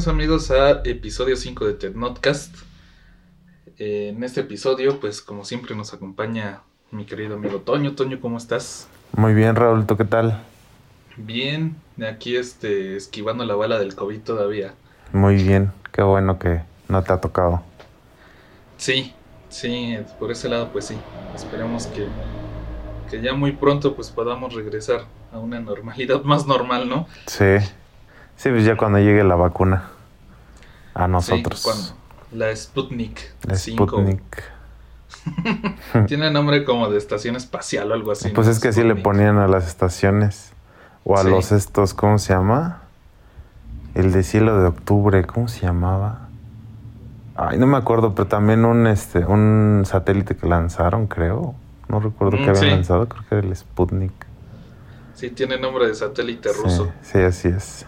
[0.00, 2.56] Bienvenidos amigos a episodio 5 de TEDNotcast.
[3.76, 7.94] Eh, en este episodio, pues como siempre nos acompaña mi querido amigo Toño.
[7.94, 8.88] Toño, ¿cómo estás?
[9.12, 10.42] Muy bien, Raúl, ¿tú qué tal?
[11.18, 14.72] Bien, aquí este, esquivando la bala del COVID todavía.
[15.12, 17.62] Muy bien, qué bueno que no te ha tocado.
[18.78, 19.12] Sí,
[19.50, 20.96] sí, por ese lado pues sí.
[21.34, 22.06] Esperemos que,
[23.10, 27.06] que ya muy pronto pues podamos regresar a una normalidad más normal, ¿no?
[27.26, 27.44] Sí.
[28.40, 29.90] Sí, pues ya cuando llegue la vacuna
[30.94, 31.58] a nosotros.
[31.60, 31.88] Sí, cuando
[32.32, 33.86] la Sputnik La 5.
[33.86, 34.42] Sputnik.
[36.06, 38.30] Tiene nombre como de estación espacial o algo así.
[38.30, 38.52] Pues ¿no?
[38.54, 39.04] es que así le Sputnik.
[39.04, 40.52] ponían a las estaciones.
[41.04, 41.28] O a Sí.
[41.28, 42.80] los estos, ¿cómo se llama?
[43.94, 46.28] El de cielo de octubre, ¿cómo se llamaba?
[47.36, 51.54] Ay, no me acuerdo, pero también un este, un satélite que lanzaron, creo.
[51.88, 52.70] No recuerdo Mm, que habían sí.
[52.70, 54.12] lanzado, creo que era el Sputnik.
[55.14, 56.92] Sí, tiene nombre de satélite Sí, ruso.
[57.02, 57.84] sí, así es.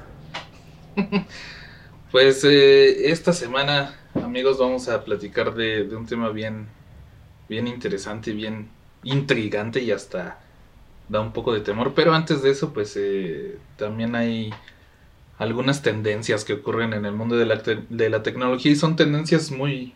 [2.11, 6.67] Pues eh, esta semana, amigos, vamos a platicar de, un tema bien,
[7.49, 8.69] bien interesante, bien
[9.03, 10.39] intrigante y hasta
[11.09, 11.95] da un poco de temor.
[11.95, 14.53] Pero antes de eso, pues eh, también hay
[15.39, 19.95] algunas tendencias que ocurren en el mundo de la, tecnología y son tendencias muy,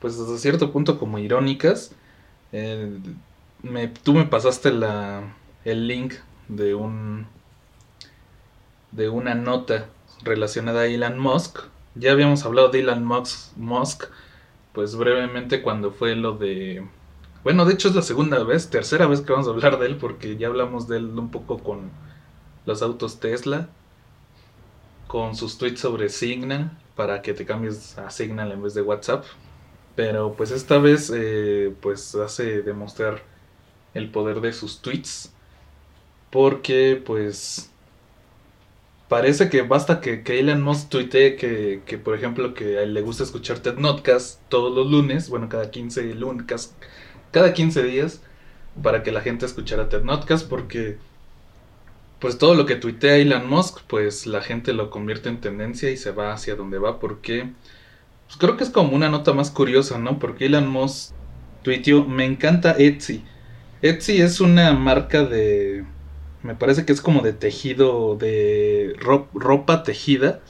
[0.00, 1.92] pues hasta cierto punto como irónicas.
[2.52, 2.98] Eh,
[4.02, 5.34] tú me pasaste la,
[5.66, 6.14] el link
[6.48, 7.26] de un
[8.92, 9.88] de una nota
[10.22, 11.60] relacionada a Elon Musk.
[11.94, 14.04] Ya habíamos hablado de Elon Musk,
[14.72, 16.86] pues brevemente cuando fue lo de...
[17.42, 19.96] Bueno, de hecho es la segunda vez, tercera vez que vamos a hablar de él
[19.96, 21.90] porque ya hablamos de él un poco con
[22.66, 23.68] los autos Tesla,
[25.06, 29.24] con sus tweets sobre Signal, para que te cambies a Signal en vez de WhatsApp.
[29.94, 33.22] Pero pues esta vez eh, pues hace demostrar
[33.94, 35.32] el poder de sus tweets.
[36.30, 37.70] Porque pues
[39.08, 43.02] parece que basta que, Elon Musk tuitee que, que, por ejemplo, que a él le
[43.02, 46.74] gusta escuchar TED Notcast todos los lunes, bueno, cada 15 lunes,
[47.30, 48.22] cada 15 días,
[48.82, 50.98] para que la gente escuchara TED Notcast, porque
[52.18, 55.96] pues todo lo que tuitea Elon Musk, pues la gente lo convierte en tendencia y
[55.96, 57.50] se va hacia donde va, porque
[58.26, 60.18] pues creo que es como una nota más curiosa, ¿no?
[60.18, 61.12] Porque Elon Musk
[61.62, 63.22] tuiteó, me encanta Etsy.
[63.82, 65.84] Etsy es una marca de
[66.46, 70.40] me parece que es como de tejido, de ro- ropa tejida.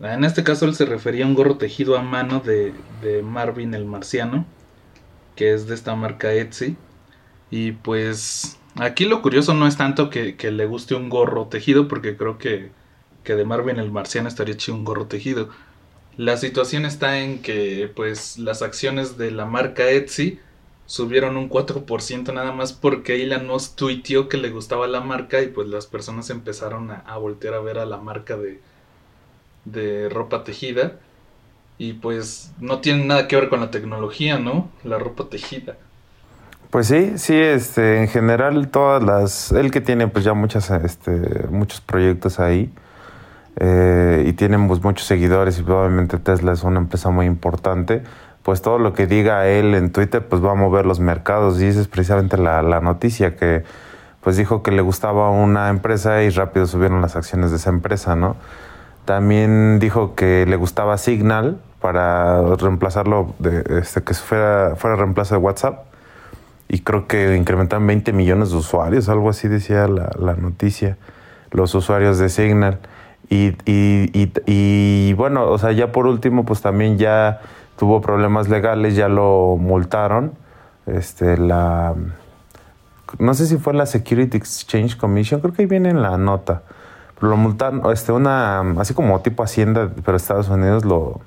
[0.00, 3.74] En este caso él se refería a un gorro tejido a mano de, de Marvin
[3.74, 4.44] el Marciano,
[5.36, 6.76] que es de esta marca Etsy.
[7.50, 11.88] Y pues aquí lo curioso no es tanto que, que le guste un gorro tejido,
[11.88, 12.70] porque creo que,
[13.24, 15.50] que de Marvin el Marciano estaría chido un gorro tejido.
[16.16, 20.40] La situación está en que pues las acciones de la marca Etsy
[20.86, 25.48] subieron un 4% nada más porque Elon Musk tuiteó que le gustaba la marca y
[25.48, 28.60] pues las personas empezaron a, voltear a ver a la marca de,
[29.64, 30.98] de ropa tejida
[31.78, 34.70] y pues no tiene nada que ver con la tecnología, ¿no?
[34.84, 35.76] La ropa tejida.
[36.70, 41.46] Pues sí, sí, este, en general todas las, él que tiene pues ya muchas, este,
[41.50, 42.70] muchos proyectos ahí
[43.58, 48.02] eh, y tienen pues muchos seguidores y obviamente Tesla es una empresa muy importante,
[48.46, 51.66] pues todo lo que diga él en Twitter pues va a mover los mercados y
[51.66, 53.64] esa es precisamente la, la noticia que
[54.20, 58.14] pues dijo que le gustaba una empresa y rápido subieron las acciones de esa empresa,
[58.14, 58.36] ¿no?
[59.04, 65.40] También dijo que le gustaba Signal para reemplazarlo, de, este, que fuera, fuera reemplazo de
[65.40, 65.84] WhatsApp
[66.68, 70.98] y creo que incrementaron 20 millones de usuarios, algo así decía la, la noticia,
[71.50, 72.78] los usuarios de Signal.
[73.28, 77.40] Y, y, y, y, bueno, o sea, ya por último, pues también ya
[77.78, 80.32] tuvo problemas legales, ya lo multaron.
[80.86, 81.94] Este, la.
[83.18, 86.62] No sé si fue la Security Exchange Commission, creo que ahí viene en la nota.
[87.18, 88.60] Pero lo multaron, este, una.
[88.80, 91.20] Así como tipo Hacienda, pero Estados Unidos lo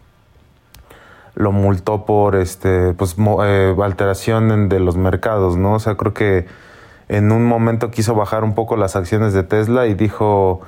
[1.39, 5.75] lo multó por este pues mo, eh, alteración de los mercados, ¿no?
[5.75, 6.47] O sea, creo que
[7.07, 10.61] en un momento quiso bajar un poco las acciones de Tesla y dijo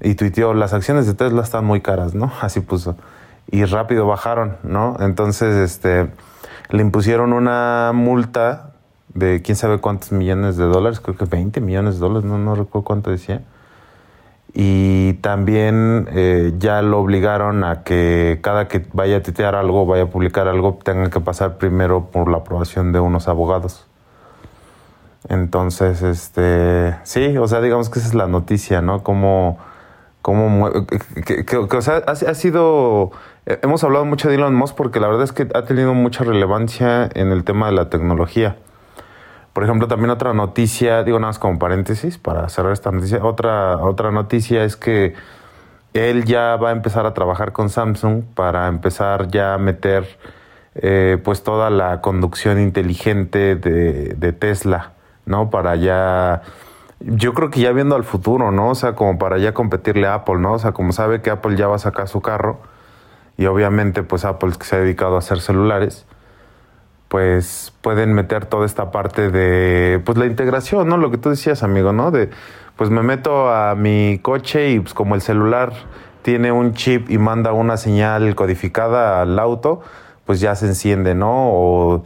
[0.00, 2.32] y tuiteó, las acciones de Tesla están muy caras, ¿no?
[2.40, 2.96] Así puso.
[3.50, 4.96] Y rápido bajaron, ¿no?
[5.00, 6.10] Entonces, este
[6.70, 8.72] le impusieron una multa
[9.14, 12.54] de quién sabe cuántos millones de dólares, creo que 20 millones de dólares, no, no
[12.54, 13.42] recuerdo cuánto decía.
[14.54, 20.04] Y también eh, ya lo obligaron a que cada que vaya a titear algo, vaya
[20.04, 23.86] a publicar algo, tenga que pasar primero por la aprobación de unos abogados.
[25.28, 29.02] Entonces, este, sí, o sea, digamos que esa es la noticia, ¿no?
[29.02, 29.58] Como,
[30.22, 30.70] como,
[31.26, 33.10] que, que, o sea, ha, ha, sido,
[33.62, 37.08] hemos hablado mucho de Elon Musk porque la verdad es que ha tenido mucha relevancia
[37.14, 38.56] en el tema de la tecnología.
[39.54, 43.78] Por ejemplo, también otra noticia, digo nada más como paréntesis para cerrar esta noticia, otra,
[43.78, 45.14] otra noticia es que
[45.94, 50.18] él ya va a empezar a trabajar con Samsung para empezar ya a meter
[50.74, 54.92] eh, pues toda la conducción inteligente de, de Tesla,
[55.24, 55.48] ¿no?
[55.48, 56.42] Para ya
[57.00, 58.70] yo creo que ya viendo al futuro, ¿no?
[58.70, 60.52] O sea, como para ya competirle a Apple, ¿no?
[60.52, 62.60] O sea, como sabe que Apple ya va a sacar su carro
[63.38, 66.04] y obviamente pues Apple que se ha dedicado a hacer celulares,
[67.06, 70.98] pues pueden meter toda esta parte de pues la integración, ¿no?
[70.98, 72.10] Lo que tú decías, amigo, ¿no?
[72.10, 72.28] De
[72.76, 75.72] pues me meto a mi coche y pues como el celular
[76.22, 79.80] tiene un chip y manda una señal codificada al auto,
[80.26, 81.30] pues ya se enciende, ¿no?
[81.32, 82.04] O,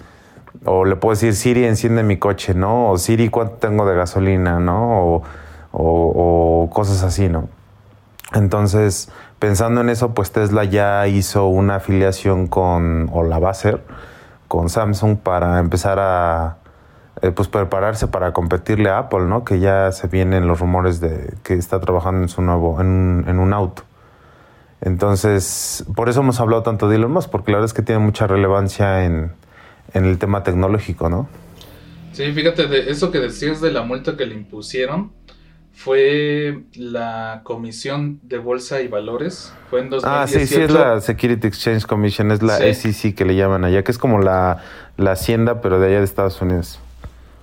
[0.67, 2.91] o le puedo decir Siri enciende mi coche, ¿no?
[2.91, 5.01] O Siri cuánto tengo de gasolina, ¿no?
[5.01, 5.23] O,
[5.73, 7.49] o, o cosas así, ¿no?
[8.35, 9.11] Entonces,
[9.43, 13.81] pensando en eso, pues Tesla ya hizo una afiliación con, o la va a hacer,
[14.47, 16.59] con Samsung para empezar a
[17.23, 19.43] eh, pues prepararse para competirle a Apple, ¿no?
[19.43, 23.41] Que ya se vienen los rumores de que está trabajando en su nuevo, en en
[23.41, 23.83] un auto.
[24.81, 28.01] Entonces, por eso hemos hablado tanto de Elon Musk, porque la verdad es que tiene
[28.01, 29.33] mucha relevancia en,
[29.93, 31.29] en el tema tecnológico, ¿no?
[32.13, 35.11] Sí, fíjate, de eso que decías de la multa que le impusieron,
[35.73, 39.53] fue la Comisión de Bolsa y Valores.
[39.71, 40.07] Fue en 2018.
[40.07, 42.93] Ah, sí, sí, es la Security Exchange Commission, es la sí.
[42.93, 44.63] SEC que le llaman allá, que es como la,
[44.97, 46.79] la Hacienda, pero de allá de Estados Unidos.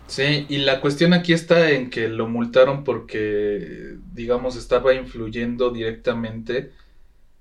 [0.08, 6.72] Sí, y la cuestión aquí está en que lo multaron porque, digamos, estaba influyendo directamente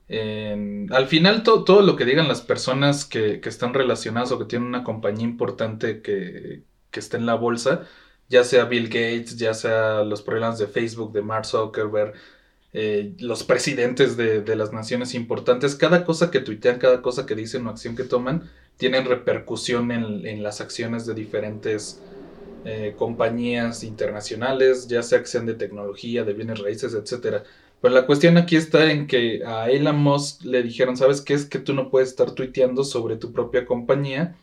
[0.08, 0.86] en...
[0.92, 4.44] Al final, to, todo lo que digan las personas que, que, están relacionadas o que
[4.44, 7.86] tienen una compañía importante que, que está en la bolsa,
[8.28, 12.14] ya sea Bill Gates, ya sea los problemas de Facebook, de Mark Zuckerberg,
[12.72, 17.34] eh, los presidentes de, de, las naciones importantes, cada cosa que tuitean, cada cosa que
[17.34, 22.00] dicen o acción que toman, tienen repercusión en, en las acciones de diferentes
[22.64, 27.44] eh, compañías internacionales, ya sea que de tecnología, de bienes raíces, etcétera.
[27.80, 31.34] Pero la cuestión aquí está en que a Elon Musk le dijeron, ¿sabes qué?
[31.34, 34.36] Es que tú no puedes estar tuiteando sobre tu propia compañía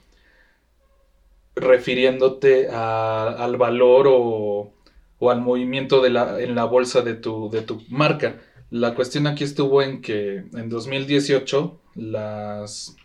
[1.55, 4.73] refiriéndote al valor o,
[5.21, 8.41] al movimiento de la, en la bolsa de tu, de tu marca.
[8.69, 12.95] La cuestión aquí estuvo en que en 2018 las,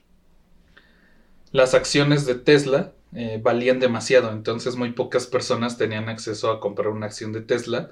[1.53, 6.89] las acciones de Tesla eh, valían demasiado, entonces muy pocas personas tenían acceso a comprar
[6.89, 7.91] una acción de Tesla.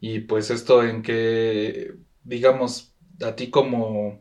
[0.00, 1.94] Y pues esto en que,
[2.24, 4.20] digamos, a ti como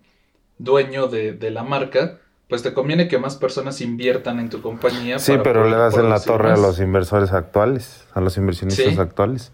[0.57, 2.19] dueño de la marca,
[2.53, 5.17] pues te conviene que más personas inviertan en tu compañía.
[5.17, 6.59] Sí, pero le das en la torre más.
[6.59, 9.51] a los inversores actuales, a los inversionistas sí, actuales.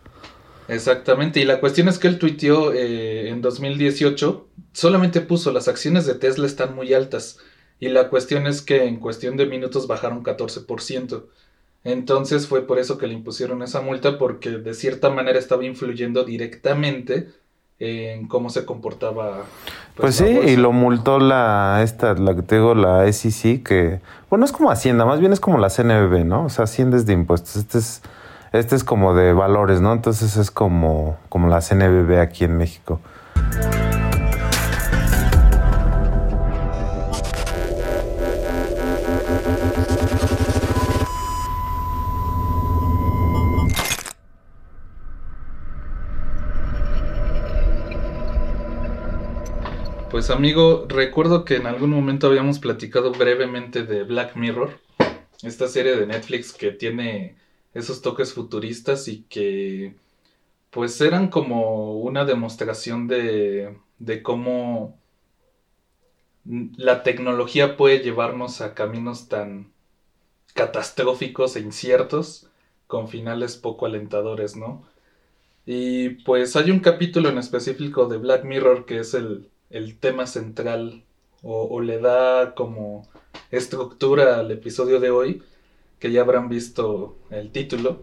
[0.68, 6.06] Exactamente, y la cuestión es que él tuiteó eh, en 2018, solamente puso las acciones
[6.08, 7.38] de Tesla están muy altas,
[7.80, 11.24] y la cuestión es que en cuestión de minutos bajaron 14%.
[11.86, 16.26] Entonces fue por eso que le impusieron esa multa, porque de cierta manera estaba influyendo
[16.26, 17.30] directamente
[17.80, 19.44] en cómo se comportaba.
[19.96, 24.00] Pues, pues sí, y lo multó la esta, la que te digo, la SEC, que
[24.30, 26.46] bueno es como Hacienda, más bien es como la CNBB, ¿no?
[26.46, 28.02] O sea, Hacienda es de impuestos, este es,
[28.52, 29.94] este es como de valores, ¿no?
[29.94, 33.00] Entonces es como, como la CNBB aquí en México.
[50.20, 54.78] Pues amigo, recuerdo que en algún momento habíamos platicado brevemente de Black Mirror,
[55.44, 57.38] esta serie de Netflix que tiene
[57.74, 59.96] esos toques futuristas y que
[60.72, 65.00] pues eran como una demostración de, de cómo
[66.44, 69.72] la tecnología puede llevarnos a caminos tan
[70.54, 72.50] catastróficos e inciertos
[72.88, 74.84] con finales poco alentadores, ¿no?
[75.66, 80.28] Y pues hay un capítulo en específico de Black Mirror que es el el tema
[80.28, 81.04] central
[81.42, 83.08] o, o, le da como
[83.52, 85.44] estructura al episodio de hoy,
[86.00, 88.02] que ya habrán visto el título.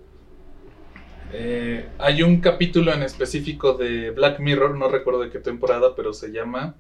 [1.33, 6.13] Eh, hay un capítulo en específico de Black Mirror, no recuerdo de qué temporada, pero
[6.13, 6.77] se llama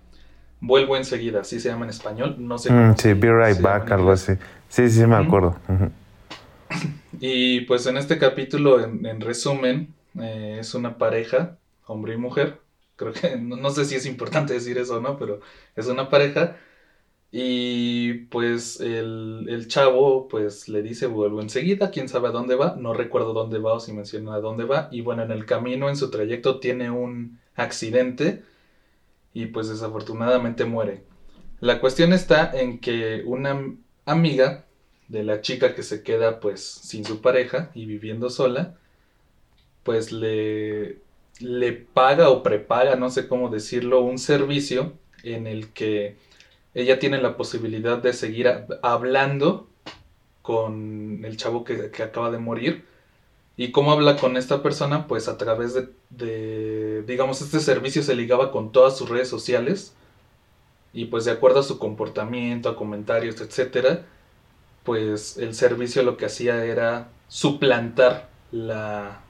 [0.60, 2.36] Vuelvo enseguida, así se llama en español.
[2.38, 4.32] No sé mm, sí, Be Right Back, algo así.
[4.68, 5.56] Sí, sí, me acuerdo.
[5.68, 5.90] Uh -huh.
[7.20, 12.60] Y pues en este capítulo, en, en resumen, eh, es una pareja, hombre y mujer,
[12.96, 15.40] creo que no, sé si es importante decir eso o no, pero
[15.76, 16.56] es una pareja.
[17.32, 22.76] Y pues el, el, chavo pues le dice vuelvo enseguida, quién sabe a dónde va,
[22.78, 24.88] no recuerdo dónde va o si menciona a dónde va.
[24.90, 28.42] Y bueno, en el camino, en su trayecto, tiene un accidente
[29.34, 31.04] y pues desafortunadamente muere.
[31.60, 33.74] La cuestión está en que una
[34.06, 34.64] amiga
[35.08, 38.76] de la chica que se queda pues sin su pareja y viviendo sola,
[39.82, 40.98] pues le,
[41.40, 46.16] le paga o prepaga, no sé cómo decirlo, un servicio en el que
[46.74, 48.48] ella tiene la posibilidad de seguir
[48.82, 49.68] hablando
[50.42, 52.84] con el chavo que, acaba de morir.
[53.56, 55.06] ¿Y cómo habla con esta persona?
[55.06, 59.94] Pues a través de, de, digamos, este servicio se ligaba con todas sus redes sociales.
[60.92, 64.04] Y pues de acuerdo a su comportamiento, a comentarios, etcétera,
[64.84, 69.22] pues el servicio lo que hacía era suplantar la,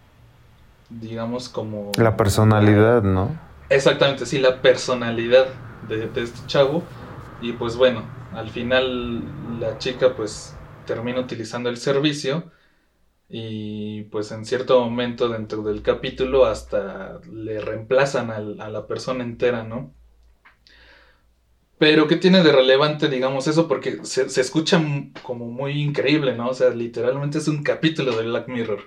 [0.91, 1.93] digamos, como...
[1.99, 3.39] La personalidad, ¿no?
[3.69, 5.47] Exactamente, sí, la personalidad
[5.89, 6.83] de, de, este chavo.
[7.41, 8.03] Y pues bueno,
[8.33, 9.23] al final
[9.61, 12.51] la chica pues termina utilizando el servicio
[13.29, 19.65] y pues en cierto momento dentro del capítulo hasta le reemplazan a la persona entera,
[19.65, 19.93] ¿no?
[21.79, 23.69] Pero ¿qué tiene de relevante, digamos, eso?
[23.69, 24.83] Porque se, se, escucha
[25.23, 26.49] como muy increíble, ¿no?
[26.49, 28.81] O sea, literalmente es un capítulo de Black Mirror.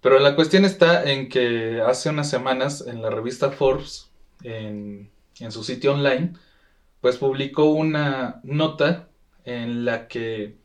[0.00, 4.10] Pero la cuestión está en que hace unas semanas en la revista Forbes,
[4.42, 6.34] en, en su sitio online,
[7.00, 9.08] pues publicó una nota
[9.44, 10.56] en la que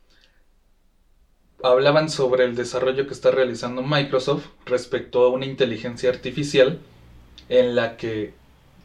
[1.63, 6.80] hablaban sobre el desarrollo que está realizando Microsoft respecto a una inteligencia artificial
[7.50, 8.34] en la que,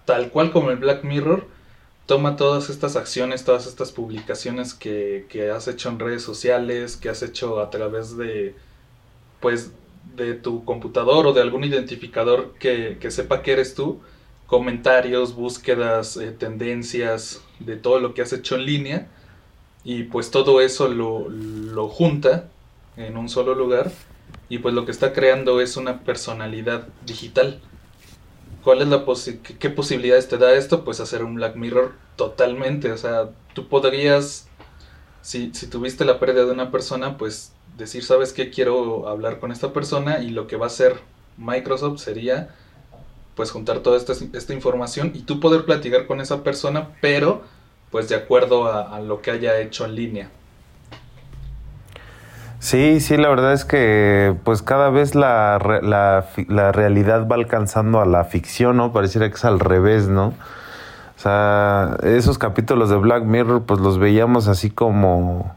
[0.05, 1.47] tal cual como el Black Mirror,
[2.07, 7.23] toma todas estas acciones, todas estas publicaciones que, has hecho en redes sociales, que has
[7.23, 8.55] hecho a través de,
[9.41, 9.73] pues,
[10.17, 14.01] de tu computador o de algún identificador que, sepa que eres tú,
[14.47, 19.09] comentarios, búsquedas, eh, tendencias, de todo lo que has hecho en línea,
[19.85, 22.49] y pues todo eso lo, lo junta
[22.97, 23.93] en un solo lugar,
[24.49, 27.61] y pues lo que está creando es una personalidad digital
[28.63, 29.05] ¿Cuál es la
[29.59, 30.85] qué, posibilidades te da esto?
[30.85, 32.93] Pues hacer un Black Mirror totalmente.
[32.93, 34.49] O sea, tú podrías,
[35.23, 38.51] si, si tuviste la pérdida de una persona, pues decir, ¿sabes qué?
[38.51, 41.01] Quiero hablar con esta persona y lo que va a hacer
[41.37, 42.51] Microsoft sería
[43.35, 47.43] pues juntar toda esta, esta información y tú poder platicar con esa persona, pero
[47.91, 50.31] pues de acuerdo a lo que haya hecho en línea.
[52.61, 58.05] Sí, sí, la verdad es que pues cada vez la, la, realidad va alcanzando a
[58.05, 58.93] la ficción, ¿no?
[58.93, 60.27] Pareciera que es al revés, ¿no?
[60.27, 65.57] O sea, esos capítulos de Black Mirror pues los veíamos así como...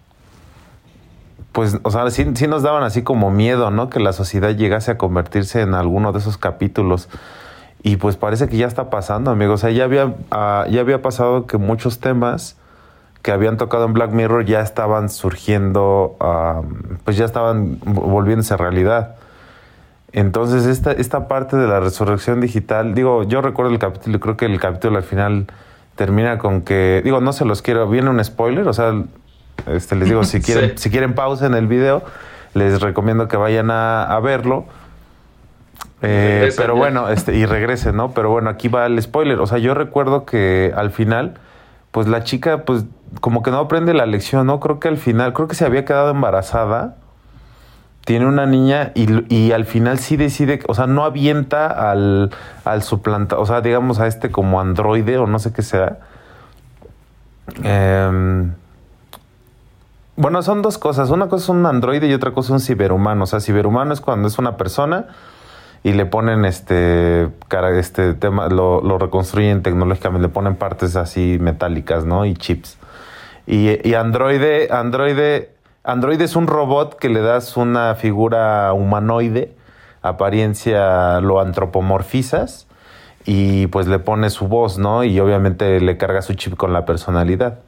[1.54, 3.90] Pues, o sea, sí, sí nos daban así como miedo, ¿no?
[3.90, 7.08] Que la sociedad llegase a convertirse en alguno de esos capítulos.
[7.84, 9.62] Y pues parece que ya está pasando, amigos.
[9.62, 12.58] O sea, ya había, ah, ya había pasado que muchos temas
[13.22, 16.18] que habían tocado en Black Mirror ya estaban surgiendo,
[17.06, 19.16] pues ya estaban volviéndose realidad.
[20.12, 24.46] Entonces, esta, esta parte de la resurrección digital, digo, yo recuerdo el capítulo, creo que
[24.46, 25.48] el capítulo al final
[25.96, 28.94] termina con que, digo, no se los quiero, viene un spoiler, o sea,
[29.68, 32.04] este, les digo, si quieren, si quieren pausa en el video,
[32.54, 34.66] les recomiendo que vayan a, verlo.
[36.02, 38.12] Eh, pero bueno, este, y regresen, ¿no?
[38.12, 39.40] Pero bueno, aquí va el spoiler.
[39.40, 41.36] O sea, yo recuerdo que al final,
[41.92, 42.86] pues la chica, pues
[43.22, 44.60] como que no aprende la lección, ¿no?
[44.60, 46.98] Creo que al final, creo que se había quedado embarazada,
[48.06, 52.32] tiene una niña y, y al final sí decide, o sea, no avienta al,
[52.66, 56.00] al suplanta, o sea, digamos a este como androide o no sé qué sea.
[57.64, 58.54] Em,
[60.16, 61.10] bueno, son dos cosas.
[61.10, 63.24] Una cosa es un androide y otra cosa es un ciberhumano.
[63.24, 65.08] O sea, ciberhumano es cuando es una persona
[65.84, 67.30] y le ponen este,
[67.78, 72.26] este tema, lo, reconstruyen tecnológicamente, le ponen partes así metálicas, ¿no?
[72.26, 72.78] Y chips.
[73.48, 75.46] Y, y Android, Android,
[75.84, 79.54] Android es un robot que le das una figura humanoide,
[80.02, 82.68] apariencia lo antropomorfizas
[83.26, 85.04] y pues le pones su voz, ¿no?
[85.04, 87.60] Y obviamente le carga su chip con la personalidad.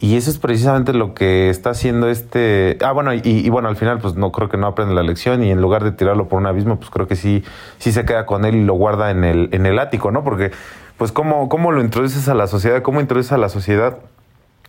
[0.00, 2.76] Y eso es precisamente lo que está haciendo este...
[2.84, 5.50] Ah, bueno, y, bueno, al final pues no creo que no aprende la lección y
[5.50, 7.44] en lugar de tirarlo por un abismo, pues creo que sí,
[7.78, 10.24] sí se queda con él y lo guarda en el, en el ático, ¿no?
[10.24, 10.50] Porque
[10.98, 13.98] pues cómo, cómo lo introduces a la sociedad, cómo introduces a la sociedad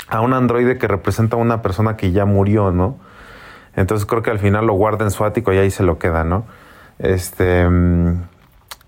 [0.07, 2.97] a un androide que representa a una persona que ya murió, ¿no?
[3.75, 6.23] Entonces creo que al final lo guarda en su ático y ahí se lo queda,
[6.23, 6.45] ¿no?
[6.99, 7.67] Este.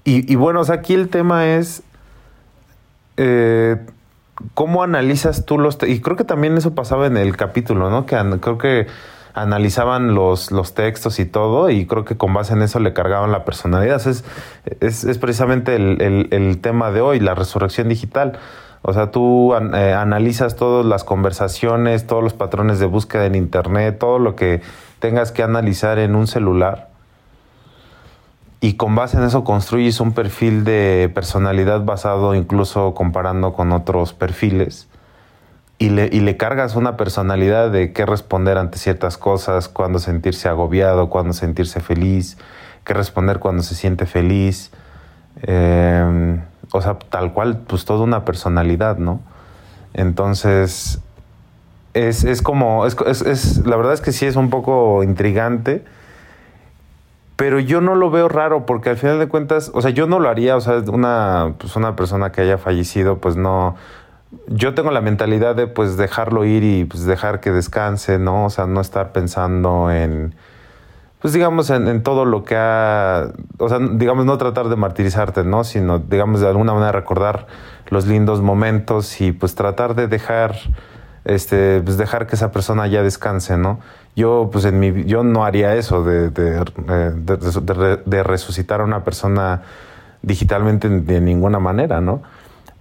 [0.04, 1.84] Y, bueno, o sea, aquí el tema es.
[3.18, 3.76] Eh,
[4.54, 5.78] ¿Cómo analizas tú los.?
[5.88, 8.06] Y creo que también eso pasaba en el capítulo, ¿no?
[8.06, 8.88] Que creo que
[9.34, 13.32] analizaban los, los textos y todo, y creo que con base en eso le cargaban
[13.32, 14.06] la personalidad.
[14.08, 14.24] Es,
[14.80, 18.40] es, es precisamente el, el, tema de hoy, la resurrección digital.
[18.82, 24.00] O sea, tú eh, analizas todas las conversaciones, todos los patrones de búsqueda en Internet,
[24.00, 24.62] todo lo que
[25.00, 26.87] tengas que analizar en un celular.
[28.60, 34.14] Y con base en eso construyes un perfil de personalidad basado incluso comparando con otros
[34.14, 34.88] perfiles
[35.80, 40.50] y le, y le cargas una personalidad de qué responder ante ciertas cosas, cuándo sentirse
[40.50, 42.38] agobiado, cuándo sentirse feliz,
[42.84, 44.72] qué responder cuando se siente feliz.
[45.44, 46.40] Eh,
[46.72, 49.22] o sea, tal cual, pues toda una personalidad, ¿no?
[49.94, 51.00] Entonces,
[51.94, 55.86] es, es como, es, es, la verdad es que sí es un poco intrigante,
[57.38, 60.20] pero yo no lo veo raro porque al final de cuentas, o sea, yo no
[60.20, 63.76] lo haría, o sea, una, pues una persona que haya fallecido, pues no,
[64.48, 68.46] yo tengo la mentalidad de pues dejarlo ir y pues dejar que descanse, ¿no?
[68.46, 70.34] O sea, no estar pensando en,
[71.20, 75.44] pues digamos, en, en, todo lo que ha, o sea, digamos, no tratar de martirizarte,
[75.44, 75.64] ¿no?
[75.64, 77.46] Sino, digamos, de alguna manera recordar
[77.90, 80.56] los lindos momentos y pues tratar de dejar,
[81.28, 83.80] este, pues dejar que esa persona ya descanse, ¿no?
[84.16, 89.64] Yo, pues en mi, yo no haría eso de, de, resucitar a una persona
[90.22, 92.24] digitalmente de ninguna manera, ¿no?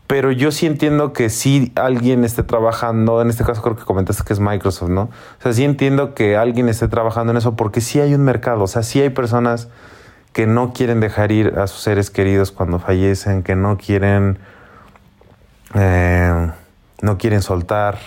[0.06, 4.22] Pero yo sí entiendo que si alguien esté trabajando, en este caso creo que comentaste
[4.22, 5.02] que es Microsoft, ¿no?
[5.02, 8.62] O sea, sí entiendo que alguien esté trabajando en eso porque sí hay un mercado,
[8.62, 9.68] o sea, sí hay personas
[10.32, 14.38] que no quieren dejar ir a sus seres queridos cuando fallecen, que no quieren,
[15.74, 16.52] eh,
[17.02, 17.98] no quieren soltar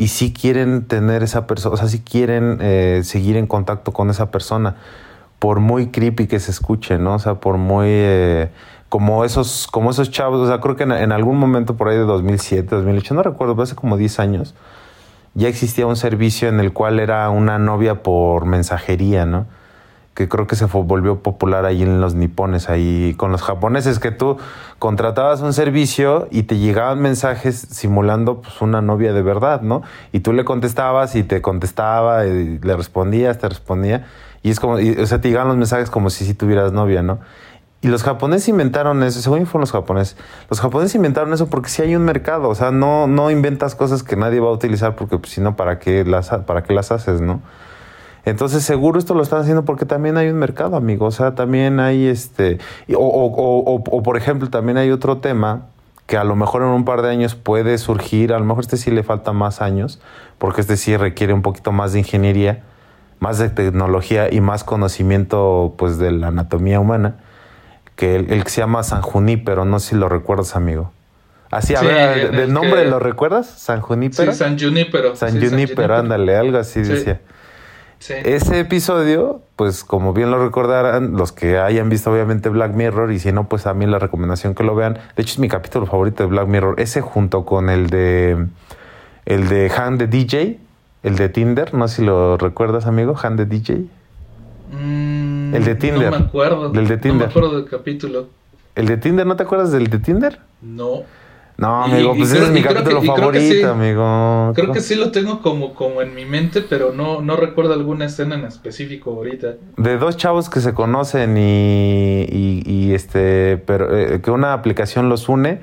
[0.00, 4.08] y sí quieren tener esa persona, o sea, sí quieren eh, seguir en contacto con
[4.08, 4.76] esa persona,
[5.38, 7.16] por muy creepy que se escuche, ¿no?
[7.16, 7.88] O sea, por muy...
[7.90, 8.50] Eh,
[8.88, 11.98] como esos, como esos chavos, o sea, creo que en, en, algún momento por ahí
[11.98, 14.54] de 2007, 2008, no recuerdo, pero hace como 10 años,
[15.34, 19.48] ya existía un servicio en el cual era una novia por mensajería, ¿no?
[20.14, 24.10] Que creo que se volvió popular ahí en los nipones, ahí con los japoneses, que
[24.10, 24.38] tú
[24.78, 29.82] contratabas un servicio y te llegaban mensajes simulando pues una novia de verdad, ¿no?
[30.12, 34.06] Y tú le contestabas y te contestaba le respondías, te respondía.
[34.42, 37.20] Y es como, o sea, te llegaban los mensajes como si si tuvieras novia, ¿no?
[37.82, 40.16] Y los japoneses inventaron eso, según fueron los japoneses.
[40.50, 44.02] Los japoneses inventaron eso porque sí hay un mercado, o sea, no, no inventas cosas
[44.02, 45.78] que nadie va a utilizar porque pues, si no, ¿para
[46.46, 47.40] ¿para qué las haces, no?
[48.24, 51.06] Entonces, seguro esto lo están haciendo porque también hay un mercado, amigo.
[51.06, 52.58] O sea, también hay este.
[52.94, 55.66] O, o, o, o, por ejemplo, también hay otro tema
[56.06, 58.32] que a lo mejor en un par de años puede surgir.
[58.32, 60.00] A lo mejor este sí le falta más años,
[60.38, 62.62] porque este sí requiere un poquito más de ingeniería,
[63.20, 67.16] más de tecnología y más conocimiento, pues, de la anatomía humana
[68.00, 70.90] que el, el, que se llama San Junípero, no sé si lo recuerdas, amigo.
[71.50, 72.88] Así, a sí, ver, ¿del nombre que...
[72.88, 73.46] lo recuerdas?
[73.46, 74.32] ¿San Junípero?
[74.32, 75.16] Sí, San Junípero.
[75.16, 76.92] San sí, Junípero, ándale, algo así sí.
[76.92, 77.20] decía.
[78.00, 83.18] Ese episodio, pues como bien lo recordarán, los que hayan visto obviamente Black Mirror, y
[83.18, 84.94] si no, pues también la recomendación que lo vean.
[84.94, 86.80] De hecho, es mi capítulo favorito de Black Mirror.
[86.80, 88.46] Ese junto con el de
[89.26, 90.58] el de Han de DJ,
[91.02, 93.84] el de Tinder, no sé si lo recuerdas, amigo, Han de DJ.
[94.72, 96.10] Mm, el de Tinder.
[96.10, 96.70] No me acuerdo.
[96.70, 97.20] Del de Tinder.
[97.20, 98.28] No me acuerdo del capítulo.
[98.76, 99.26] ¿El de Tinder?
[99.26, 100.38] ¿No te acuerdas del de Tinder?
[100.62, 101.02] No.
[101.60, 104.52] No, amigo, y, pues y ese creo, es mi capítulo que, favorito, sí, amigo.
[104.54, 108.06] Creo que sí lo tengo como, como en mi mente, pero no, no recuerdo alguna
[108.06, 109.56] escena en específico ahorita.
[109.76, 115.10] De dos chavos que se conocen y, y, y este, pero eh, que una aplicación
[115.10, 115.60] los une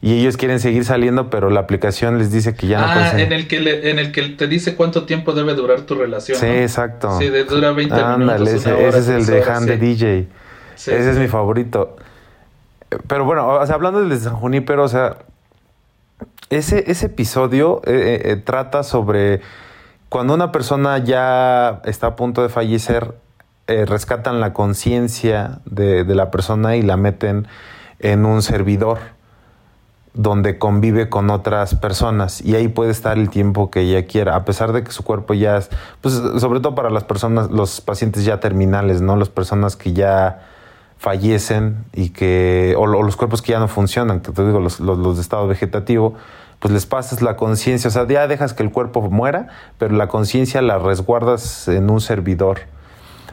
[0.00, 3.26] y ellos quieren seguir saliendo, pero la aplicación les dice que ya no ah, pueden.
[3.26, 6.36] en el que le, en el que te dice cuánto tiempo debe durar tu relación.
[6.36, 6.52] Sí, ¿no?
[6.52, 7.16] exacto.
[7.16, 8.48] Sí, de, dura 20 Ándale, minutos.
[8.48, 9.68] Ese, hora, ese es el de Han sí.
[9.68, 10.28] de DJ.
[10.74, 11.96] Sí, ese es mi favorito.
[13.06, 15.18] Pero bueno, o sea, hablando de San Junípero, o sea,
[16.50, 19.40] ese, ese episodio eh, eh, trata sobre
[20.08, 23.14] cuando una persona ya está a punto de fallecer,
[23.66, 27.46] eh, rescatan la conciencia de, de la persona y la meten
[27.98, 28.98] en un servidor
[30.14, 34.44] donde convive con otras personas y ahí puede estar el tiempo que ella quiera, a
[34.44, 35.70] pesar de que su cuerpo ya es,
[36.00, 39.16] pues sobre todo para las personas, los pacientes ya terminales, ¿no?
[39.16, 40.40] Las personas que ya
[40.98, 45.16] fallecen y que, o, los cuerpos que ya no funcionan, que te digo, los, los,
[45.16, 46.14] de estado vegetativo,
[46.58, 50.08] pues les pasas la conciencia, o sea, ya dejas que el cuerpo muera, pero la
[50.08, 52.60] conciencia la resguardas en un servidor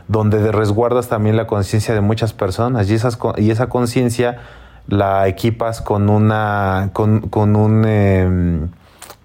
[0.08, 2.94] donde resguardas también la conciencia de muchas personas y,
[3.42, 4.38] y esa conciencia
[4.88, 8.68] la equipas con una con, con un eh,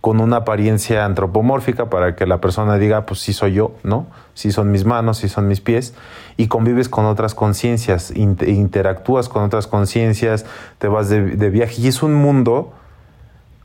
[0.00, 4.50] con una apariencia antropomórfica para que la persona diga pues sí soy yo no sí
[4.50, 5.94] son mis manos sí son mis pies
[6.36, 10.46] y convives con otras conciencias inter interactúas con otras conciencias
[10.78, 12.72] te vas de, de, viaje y es un mundo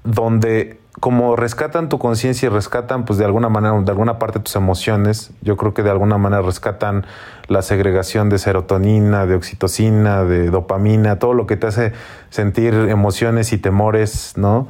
[0.04, 4.56] donde como rescatan tu conciencia y rescatan, pues de alguna manera, de alguna parte tus
[4.56, 7.06] emociones, yo creo que de alguna manera rescatan
[7.48, 11.94] la segregación de serotonina, de oxitocina, de dopamina, todo lo que te hace
[12.30, 14.70] sentir emociones y temores, ¿no?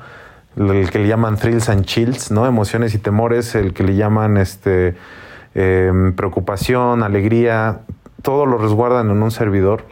[0.58, 2.46] El que le llaman thrills and chills, ¿no?
[2.46, 4.96] Emociones y temores, el que le llaman este,
[5.54, 7.82] em, preocupación, alegría,
[8.22, 9.84] todo lo resguardan en un servidor.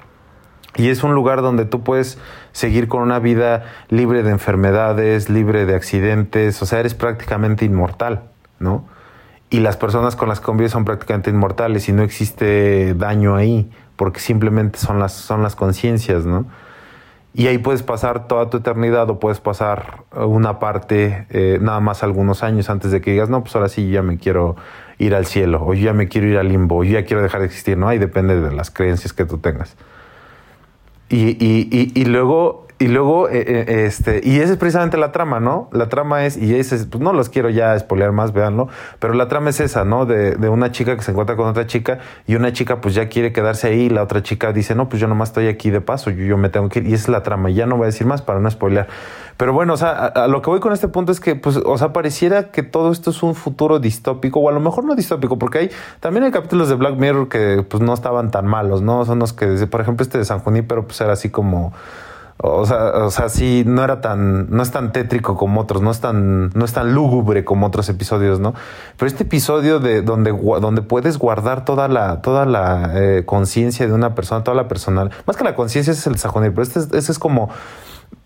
[0.75, 2.17] Y es un lugar donde tú puedes
[2.51, 8.23] seguir con una vida libre de enfermedades, libre de accidentes, o sea, eres prácticamente inmortal,
[8.59, 8.85] ¿no?
[9.51, 13.69] Y las personas con las que convives son prácticamente inmortales y no existe daño ahí,
[13.95, 16.47] porque simplemente son las, son las conciencias, ¿no?
[17.35, 22.03] Y ahí puedes pasar toda tu eternidad o puedes pasar una parte, eh, nada más
[22.03, 24.55] algunos años antes de que digas, no, pues ahora sí ya me quiero
[24.99, 27.47] ir al cielo, o ya me quiero ir al limbo, o ya quiero dejar de
[27.47, 27.87] existir, ¿no?
[27.87, 29.75] Ahí depende de las creencias que tú tengas.
[31.13, 35.11] Y, y, y, y luego, y luego, eh, eh, este, y esa es precisamente la
[35.11, 35.69] trama, ¿no?
[35.71, 39.27] La trama es, y ese, pues no los quiero ya espolear más, véanlo, pero la
[39.27, 40.07] trama es esa, ¿no?
[40.07, 43.09] De, de, una chica que se encuentra con otra chica y una chica pues ya
[43.09, 45.81] quiere quedarse ahí y la otra chica dice, no, pues yo nomás estoy aquí de
[45.81, 47.87] paso, yo, me tengo que ir, y esa es la trama, ya no voy a
[47.87, 48.87] decir más para no spoilear.
[49.37, 51.77] Pero bueno, o sea, a, lo que voy con este punto es que, pues, o
[51.77, 55.37] sea, pareciera que todo esto es un futuro distópico, o a lo mejor no distópico,
[55.37, 59.05] porque hay, también hay capítulos de Black Mirror que, pues, no estaban tan malos, ¿no?
[59.05, 61.73] Son los que, por ejemplo, este de San Junípero, pues, era así como,
[62.37, 65.91] o sea, o sea, sí, no era tan, no es tan tétrico como otros, no
[65.91, 68.53] es tan, no es tan lúgubre como otros episodios, ¿no?
[68.97, 73.93] Pero este episodio de donde, donde puedes guardar toda la, toda la eh, conciencia de
[73.93, 77.11] una persona, toda la personal, más que la conciencia es el sajonero, pero este, este
[77.11, 77.49] es como,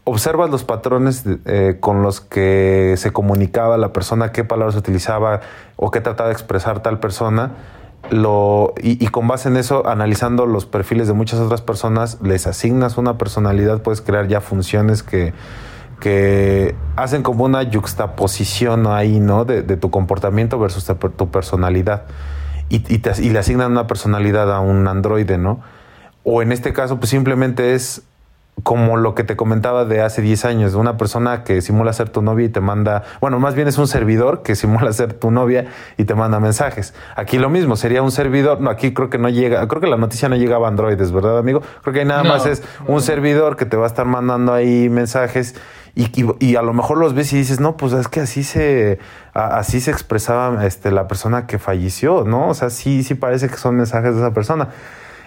[0.03, 5.41] observas los patrones eh, con los que se comunicaba la persona, qué palabras utilizaba
[5.75, 7.51] o qué trataba de expresar tal persona,
[8.09, 12.97] lo, y, con base en eso, analizando los perfiles de muchas otras personas, les asignas
[12.97, 15.33] una personalidad, puedes crear ya funciones que,
[15.99, 19.43] que hacen como una yuxtaposición ahí, ¿no?
[19.43, 22.03] De, tu comportamiento versus tu personalidad.
[22.69, 25.59] Y, y, te, y le asignan una personalidad a un androide, ¿no?
[26.23, 28.03] O en este caso, pues simplemente es
[28.63, 32.09] como lo que te comentaba de hace 10 años, de una persona que simula ser
[32.09, 35.31] tu novia y te manda, bueno, más bien es un servidor que simula ser tu
[35.31, 35.67] novia
[35.97, 36.93] y te manda mensajes.
[37.15, 39.97] Aquí lo mismo, sería un servidor, no, aquí creo que no llega, creo que la
[39.97, 41.61] noticia no llegaba a androides, ¿verdad, amigo?
[41.81, 44.53] Creo que ahí nada no, más es un servidor que te va a estar mandando
[44.53, 45.55] ahí mensajes
[45.93, 48.43] y, y, y, a lo mejor los ves y dices, no, pues es que así
[48.43, 48.99] se,
[49.33, 52.49] a, así se expresaba este, la persona que falleció, ¿no?
[52.49, 54.69] O sea, sí, sí parece que son mensajes de esa persona.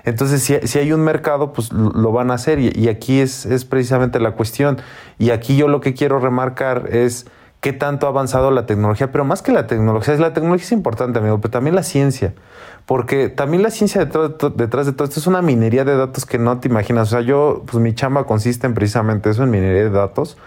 [0.04, 2.58] Entonces, si, si, hay un mercado, pues lo van a hacer.
[2.58, 4.78] Y, aquí es, es, precisamente la cuestión.
[5.18, 7.26] Y aquí yo lo que quiero remarcar es
[7.60, 9.12] qué tanto ha avanzado la tecnología.
[9.12, 12.34] Pero más que la tecnología, la tecnología es importante, amigo, pero también la ciencia.
[12.86, 16.38] Porque también la ciencia detrás, detrás de todo esto es una minería de datos que
[16.38, 17.08] no te imaginas.
[17.08, 20.38] O sea, yo, pues mi chamba consiste en precisamente eso, en minería de datos.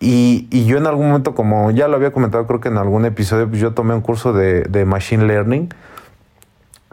[0.00, 3.06] Y, y, yo en algún momento, como ya lo había comentado, creo que en algún
[3.06, 5.70] episodio, pues yo tomé un curso de, de Machine Learning.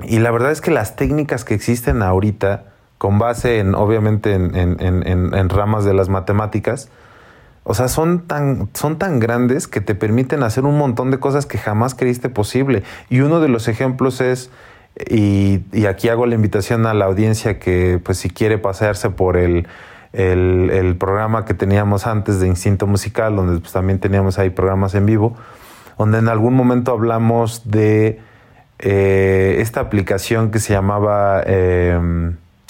[0.03, 2.65] Y la verdad es que las técnicas que existen ahorita,
[2.97, 6.89] con base en, obviamente, en, ramas de las matemáticas,
[7.63, 11.45] o sea, son tan, son tan grandes que te permiten hacer un montón de cosas
[11.45, 12.83] que jamás creíste posible.
[13.09, 14.49] Y uno de los ejemplos es,
[15.09, 19.37] y, y aquí hago la invitación a la audiencia que, pues, si quiere pasearse por
[19.37, 19.67] el,
[20.13, 24.95] el, el programa que teníamos antes de Instinto Musical, donde pues, también teníamos ahí programas
[24.95, 25.35] en vivo,
[25.97, 28.19] donde en algún momento hablamos de
[28.81, 31.43] eh, esta aplicación que se llamaba...
[31.45, 31.99] Eh,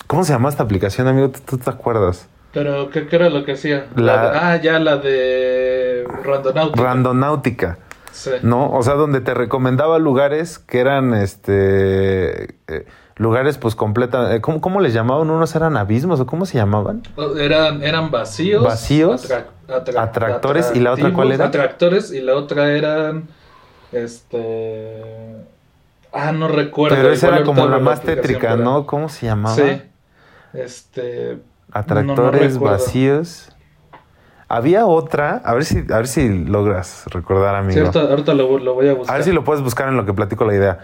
[0.08, 1.32] ¿Cómo se llama esta aplicación, amigo?
[1.32, 2.28] ¿Tú, te acuerdas?
[2.54, 3.88] Pero, ¿qué, ¿qué, era lo que hacía?
[3.96, 6.84] La, la de, ah, ya la de Randonáutica.
[6.84, 7.78] Randonáutica.
[8.12, 8.32] Sí.
[8.42, 8.72] ¿No?
[8.72, 12.56] O sea, donde te recomendaba lugares que eran, este...
[12.68, 15.30] Eh, lugares pues completa ¿cómo, ¿cómo, les llamaban?
[15.30, 17.04] ¿Unos eran abismos o cómo se llamaban?
[17.38, 18.64] Eran, eran vacíos.
[18.64, 19.26] Vacíos.
[19.26, 20.72] Atra atra atractores.
[20.76, 21.46] ¿Y la otra cuál era?
[21.46, 23.28] Atractores y la otra eran...
[23.92, 25.36] Este...
[26.14, 26.96] Ah, no recuerdo.
[26.96, 28.86] Pero esa era como la más tétrica, ¿no?
[28.86, 29.56] ¿Cómo se llamaba?
[29.56, 29.82] Sí.
[30.54, 31.40] Este.
[31.72, 33.56] Atractores no, no vacíos.
[34.50, 37.74] Había otra, a ver si, a ver si logras recordar, amigo.
[37.74, 39.14] Sí, ahorita, ahorita lo, lo, voy a buscar.
[39.14, 40.80] A ver si lo puedes buscar en lo que platico la idea.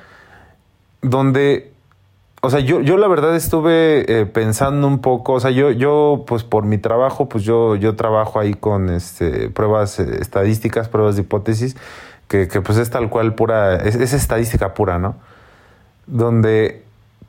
[1.01, 1.73] Donde,
[2.39, 6.23] o sea, yo, yo la verdad estuve eh, pensando un poco, o sea, yo, yo,
[6.25, 11.17] pues por mi trabajo, pues yo, yo trabajo ahí con este, pruebas eh, estadísticas, pruebas
[11.17, 11.75] de hipótesis
[12.27, 15.15] que, que, pues es tal cual pura, es, es, estadística pura, ¿no?
[16.05, 16.83] Donde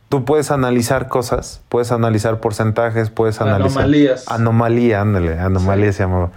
[0.09, 3.83] tú puedes analizar cosas, puedes analizar porcentajes, puedes analizar...
[3.83, 4.29] Anomalías.
[4.29, 5.99] Anomalía, ándale, anomalía sí.
[5.99, 6.31] se llamaba.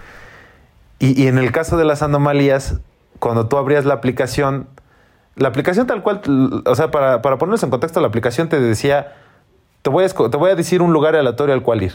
[1.00, 2.80] Y, y en el caso de las anomalías,
[3.20, 4.68] cuando tú abrías la aplicación,
[5.36, 6.22] la aplicación tal cual,
[6.66, 9.14] o sea, para, para ponernos en contexto, la aplicación te decía,
[9.82, 11.94] te voy, a, te voy a decir un lugar aleatorio al cual ir.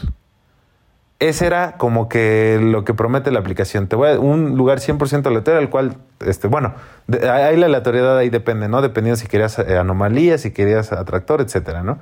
[1.19, 3.87] Ese era como que lo que promete la aplicación.
[3.87, 6.75] Te voy a un lugar 100% aleatorio, al cual, este, bueno,
[7.11, 8.81] ahí la aleatoriedad ahí depende, ¿no?
[8.81, 11.97] Dependiendo si querías eh, anomalías, si querías atractor, etcétera, ¿no?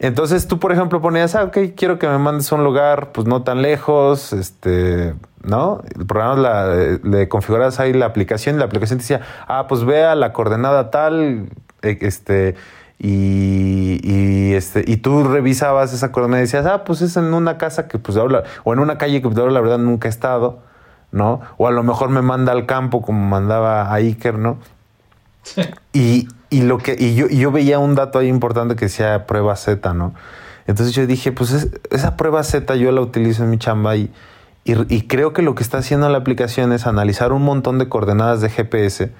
[0.00, 3.26] Entonces tú, por ejemplo, ponías, ah, ok, quiero que me mandes a un lugar, pues
[3.26, 5.82] no tan lejos, este, ¿no?
[5.96, 9.66] El programa la, eh, le configuras ahí la aplicación y la aplicación te decía, ah,
[9.68, 11.48] pues vea la coordenada tal,
[11.82, 12.54] eh, este,
[12.98, 17.56] y, y, este, y tú revisabas esa coordenada y decías, ah, pues es en una
[17.56, 20.10] casa que pues ahora, o en una calle que pues ahora la verdad nunca he
[20.10, 20.60] estado,
[21.12, 21.40] ¿no?
[21.58, 24.58] O a lo mejor me manda al campo como mandaba a Iker, ¿no?
[25.92, 29.54] Y, y lo que, y yo, yo veía un dato ahí importante que decía prueba
[29.56, 30.14] Z, ¿no?
[30.66, 34.12] Entonces yo dije, pues esa prueba Z yo la utilizo en mi chamba y,
[34.64, 38.42] y, creo que lo que está haciendo la aplicación es analizar un montón de coordenadas
[38.42, 39.10] de GPS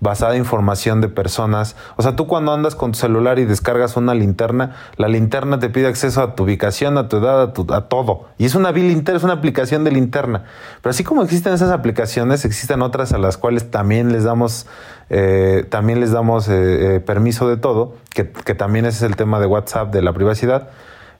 [0.00, 1.74] basada en información de personas.
[1.96, 5.70] O sea, tú cuando andas con tu celular y descargas una linterna, la linterna te
[5.70, 8.26] pide acceso a tu ubicación, a tu edad, a, todo.
[8.38, 10.44] Y es una linterna, es una aplicación de linterna.
[10.82, 14.66] Pero así como existen esas aplicaciones, existen otras a las cuales también les damos,
[15.10, 19.40] eh, también les damos eh, eh, permiso de todo, que, también ese es el tema
[19.40, 20.68] de WhatsApp, de la privacidad,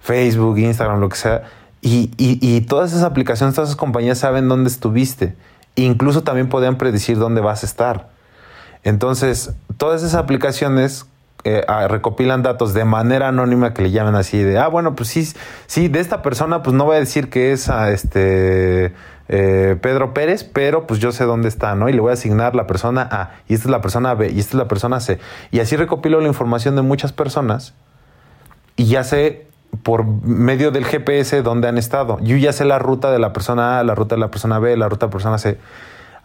[0.00, 1.42] Facebook, Instagram, lo que sea.
[1.80, 5.36] Y, y, y todas esas aplicaciones, todas esas compañías saben dónde estuviste.
[5.74, 8.17] Incluso también podían predecir dónde vas a estar.
[8.84, 11.06] Entonces, todas esas aplicaciones
[11.44, 15.08] eh, ah, recopilan datos de manera anónima que le llaman así de, ah, bueno, pues
[15.08, 15.28] sí,
[15.66, 18.92] sí, de esta persona, pues no voy a decir que es a este
[19.28, 21.88] eh, Pedro Pérez, pero pues yo sé dónde está, ¿no?
[21.88, 24.40] Y le voy a asignar la persona A, y esta es la persona B, y
[24.40, 25.18] esta es la persona C.
[25.50, 27.74] Y así recopilo la información de muchas personas
[28.76, 29.46] y ya sé
[29.82, 32.18] por medio del GPS dónde han estado.
[32.20, 34.76] Yo ya sé la ruta de la persona A, la ruta de la persona B,
[34.76, 35.58] la ruta de la persona C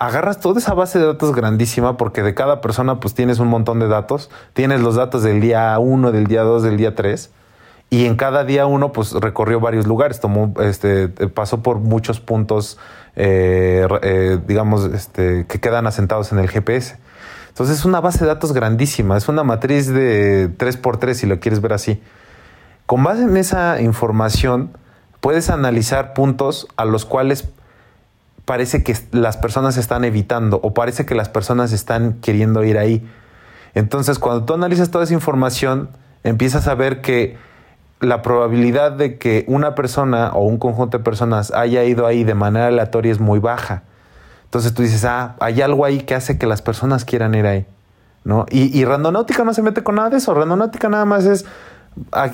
[0.05, 3.79] agarras toda esa base de datos grandísima porque de cada persona pues tienes un montón
[3.79, 4.29] de datos.
[4.53, 7.31] Tienes los datos del día 1, del día 2, del día 3.
[7.89, 12.79] Y en cada día uno pues recorrió varios lugares, tomó, este, pasó por muchos puntos,
[13.15, 16.97] eh, eh, digamos, este, que quedan asentados en el GPS.
[17.49, 21.61] Entonces es una base de datos grandísima, es una matriz de 3x3 si lo quieres
[21.61, 22.01] ver así.
[22.87, 24.75] Con base en esa información
[25.21, 27.47] puedes analizar puntos a los cuales
[28.45, 33.07] parece que las personas están evitando o parece que las personas están queriendo ir ahí.
[33.73, 35.89] Entonces, cuando tú analizas toda esa información,
[36.23, 37.37] empiezas a ver que
[37.99, 42.35] la probabilidad de que una persona o un conjunto de personas haya ido ahí de
[42.35, 43.83] manera aleatoria es muy baja.
[44.45, 47.65] Entonces tú dices, ah, hay algo ahí que hace que las personas quieran ir ahí.
[48.23, 48.45] ¿no?
[48.49, 50.33] Y, y Randonáutica no se mete con nada de eso.
[50.33, 51.45] Randonáutica nada más es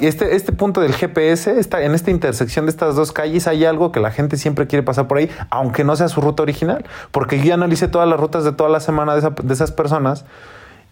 [0.01, 3.91] este, este punto del GPS, está, en esta intersección de estas dos calles, hay algo
[3.91, 6.85] que la gente siempre quiere pasar por ahí, aunque no sea su ruta original.
[7.11, 10.25] Porque yo ya analicé todas las rutas de toda la semana de, esas personas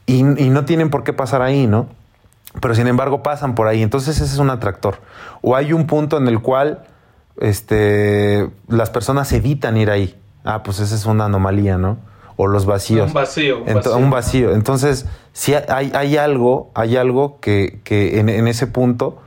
[0.06, 1.88] y, no tienen por qué pasar ahí, ¿no?
[2.62, 3.82] Pero sin embargo pasan por ahí.
[3.82, 4.99] Entonces ese es un atractor.
[5.41, 6.84] O hay un punto en el cual
[7.39, 10.19] este, las personas evitan ir ahí.
[10.43, 11.97] Ah, pues esa es una anomalía, ¿no?
[12.38, 13.08] O los vacíos.
[13.08, 13.63] Un vacío.
[13.95, 14.54] Un, vacío.
[14.54, 19.17] Entonces, si hay, hay, algo, hay algo que, que en, en, ese punto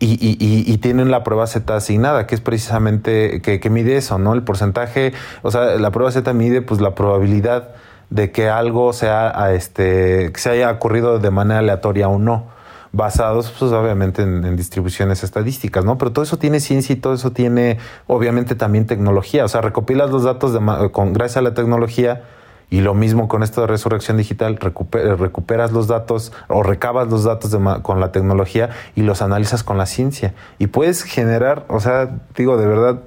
[0.00, 4.18] y, y, y, tienen la prueba Z asignada, que es precisamente que, que, mide eso,
[4.18, 4.34] ¿no?
[4.34, 7.70] El porcentaje, o sea, la prueba Z mide pues la probabilidad
[8.08, 12.59] de que algo sea, este, que se haya ocurrido de manera aleatoria o no
[12.92, 15.98] basados pues obviamente en, distribuciones estadísticas, ¿no?
[15.98, 20.10] Pero todo eso tiene ciencia y todo eso tiene obviamente también tecnología, o sea, recopilas
[20.10, 22.24] los datos de, con, gracias a la tecnología
[22.68, 27.56] y lo mismo con esto de resurrección digital, recuperas los datos o recabas los datos
[27.82, 32.56] con la tecnología y los analizas con la ciencia y puedes generar, o sea, digo,
[32.56, 33.00] de verdad,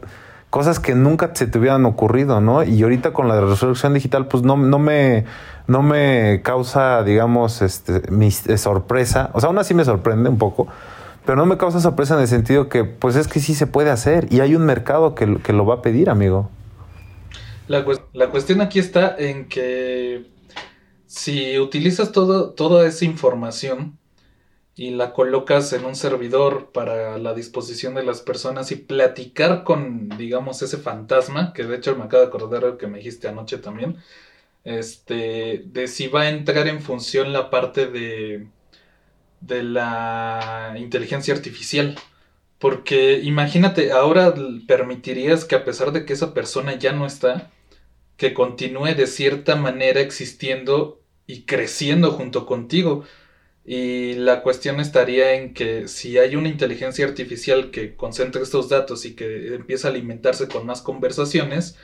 [0.49, 2.63] cosas que nunca se te hubieran ocurrido, ¿no?
[2.63, 5.25] Y ahorita con la resurrección digital, pues no, no me
[5.67, 9.31] no me causa, digamos, este, eh, sorpresa.
[9.33, 10.67] O sea, aún así me sorprende un poco,
[11.25, 13.89] pero no me causa sorpresa en el sentido que, pues es que sí se puede
[13.89, 16.49] hacer y hay un mercado que, que lo va a pedir, amigo.
[17.67, 20.25] La, la, cuestión aquí está en que
[21.05, 23.97] si utilizas todo, toda esa información
[24.75, 30.09] y la colocas en un servidor para la disposición de las personas y platicar con,
[30.17, 33.97] digamos, ese fantasma, que de hecho me acaba de acordar que me dijiste anoche también,
[34.63, 38.47] este, de si va a entrar en función la parte de,
[39.41, 41.95] de la inteligencia artificial.
[42.59, 44.33] Porque imagínate, ahora
[44.67, 47.51] permitirías que a pesar de que esa persona ya no está,
[48.17, 53.03] que continúe de cierta manera existiendo y creciendo junto contigo.
[53.65, 59.05] Y la cuestión estaría en que si hay una inteligencia artificial que concentra estos datos
[59.05, 61.77] y que empieza a alimentarse con más conversaciones,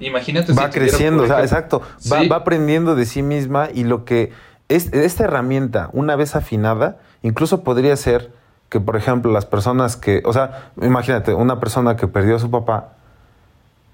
[0.00, 0.52] Imagínate.
[0.52, 1.82] Va creciendo, exacto.
[2.10, 4.32] Va, aprendiendo de sí misma y lo que
[4.68, 8.32] es esta herramienta, una vez afinada, incluso podría ser
[8.68, 12.50] que, por ejemplo, las personas que, o sea, imagínate, una persona que perdió a su
[12.50, 12.94] papá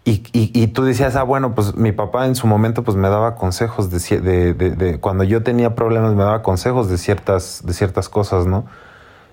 [0.09, 3.35] y, y, tú decías, ah, bueno, pues mi papá en su momento pues me daba
[3.35, 8.09] consejos de, de, de, cuando yo tenía problemas me daba consejos de ciertas, de ciertas
[8.09, 8.66] cosas, ¿no?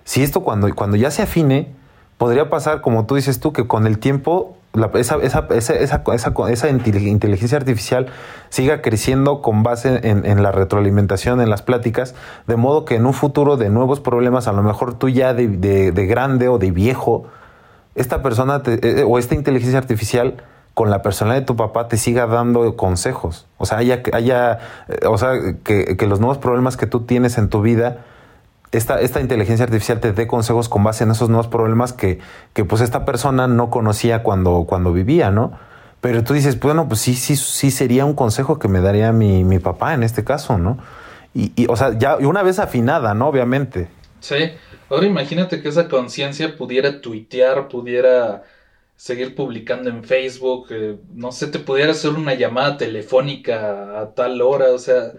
[0.03, 1.75] Si esto cuando, cuando ya se afine,
[2.17, 4.52] podría pasar, como tú dices tú, que con el tiempo
[4.95, 8.07] esa, esa, esa, esa, esa inteligencia artificial
[8.49, 12.15] siga creciendo con base en, la retroalimentación, en las pláticas,
[12.47, 15.47] de modo que en un futuro de nuevos problemas, a lo mejor tú ya de,
[15.47, 17.25] de, grande o de viejo,
[17.93, 22.25] esta persona eh, o esta inteligencia artificial con la personalidad de tu papá te siga
[22.25, 23.45] dando consejos.
[23.59, 24.57] O sea, haya, haya
[24.87, 25.33] eh, o sea,
[25.63, 27.99] que los nuevos problemas que tú tienes en tu vida
[28.73, 32.19] esta, esta inteligencia artificial te dé consejos con base en esos nuevos problemas que,
[32.53, 35.57] que pues esta persona no conocía cuando, cuando vivía, ¿no?
[36.01, 39.43] Pero tú dices, bueno, pues sí, sí, sí sería un consejo que me daría mi,
[39.45, 40.77] mi papá en este caso, ¿no?
[41.33, 43.27] Y, y, o sea, ya una vez afinada, ¿no?
[43.27, 43.87] Obviamente.
[44.19, 44.35] Sí.
[44.89, 48.43] Ahora imagínate que esa conciencia pudiera tuitear, pudiera
[48.95, 54.41] seguir publicando en Facebook, eh, no sé, te pudiera hacer una llamada telefónica a tal
[54.41, 55.13] hora, o sea,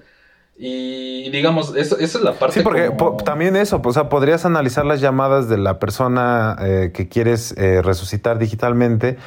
[0.57, 2.55] y digamos, esa es la parte.
[2.55, 2.93] Sí, porque
[3.25, 7.83] también eso, o sea, podrías analizar las llamadas de la persona eh, que quieres eh,
[7.83, 9.19] resucitar digitalmente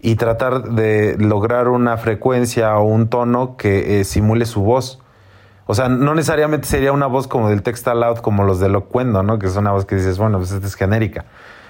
[0.00, 4.98] y tratar de lograr una frecuencia o un tono que eh, simule su voz.
[5.66, 9.22] O sea, no necesariamente sería una voz como del text aloud, como los de Locuendo,
[9.22, 9.38] ¿no?
[9.38, 11.26] Que es una voz que dices, bueno, pues esta es genérica.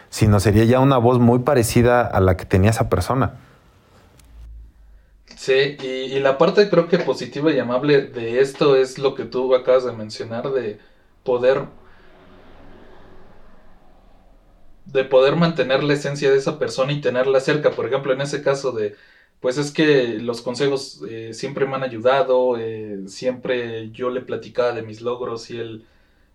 [0.08, 3.34] Sino sería ya una voz muy parecida a la que tenía esa persona.
[5.42, 9.52] Sí, y, la parte creo que positiva y amable de esto es lo que tú
[9.56, 10.78] acabas de mencionar, de
[11.24, 11.66] poder
[14.86, 17.72] de poder mantener la esencia de esa persona y tenerla cerca.
[17.72, 18.94] Por ejemplo, en ese caso de,
[19.40, 24.72] pues es que los consejos eh, siempre me han ayudado, eh, siempre yo le platicaba
[24.72, 25.86] de mis logros y él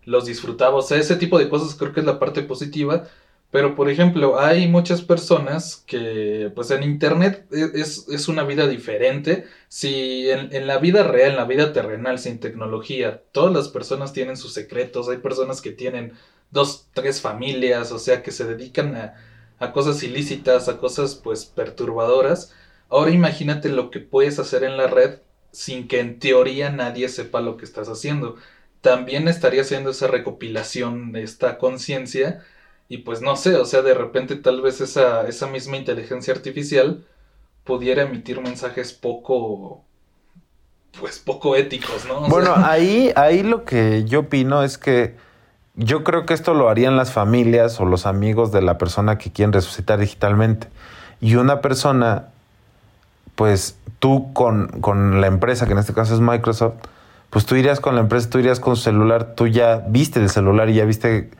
[0.04, 0.76] los disfrutaba.
[0.76, 3.08] O sea, ese tipo de cosas creo que es la parte positiva.
[3.50, 8.66] Pero, por ejemplo, hay muchas personas que, pues en Internet e, es, es una vida
[8.68, 9.46] diferente.
[9.68, 14.12] Si en, en, la vida real, en la vida terrenal, sin tecnología, todas las personas
[14.12, 16.12] tienen sus secretos, hay personas que tienen
[16.50, 19.14] dos, tres familias, o sea, que se dedican a,
[19.58, 22.52] a cosas ilícitas, a cosas, pues, perturbadoras.
[22.90, 25.20] Ahora imagínate lo que puedes hacer en la red
[25.52, 28.36] sin que en teoría nadie sepa lo que estás haciendo.
[28.82, 32.44] También estaría haciendo esa recopilación, esta conciencia
[32.88, 37.04] y pues no sé, o sea, de repente tal vez esa, esa misma inteligencia artificial
[37.64, 39.84] pudiera emitir mensajes poco,
[40.98, 42.28] pues poco éticos, ¿no?
[42.28, 45.16] bueno, ahí, ahí lo que yo opino es que
[45.74, 49.30] yo creo que esto lo harían las familias o los amigos de la persona que
[49.30, 50.66] quieren resucitar digitalmente.
[51.20, 52.30] Y una persona,
[53.36, 56.74] pues tú con, con la empresa, que en este caso es Microsoft,
[57.30, 60.30] pues tú irías con la empresa, tú irías con su celular, tú ya viste el
[60.30, 61.30] celular y ya viste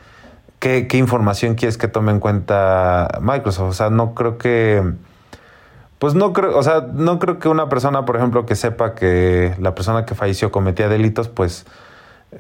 [0.59, 3.71] qué, información quieres que tome en cuenta Microsoft.
[3.71, 4.83] O sea, no creo que.
[5.99, 9.55] Pues no creo, o sea, no creo que una persona, por ejemplo, que sepa que
[9.59, 11.67] la persona que falleció cometía delitos, pues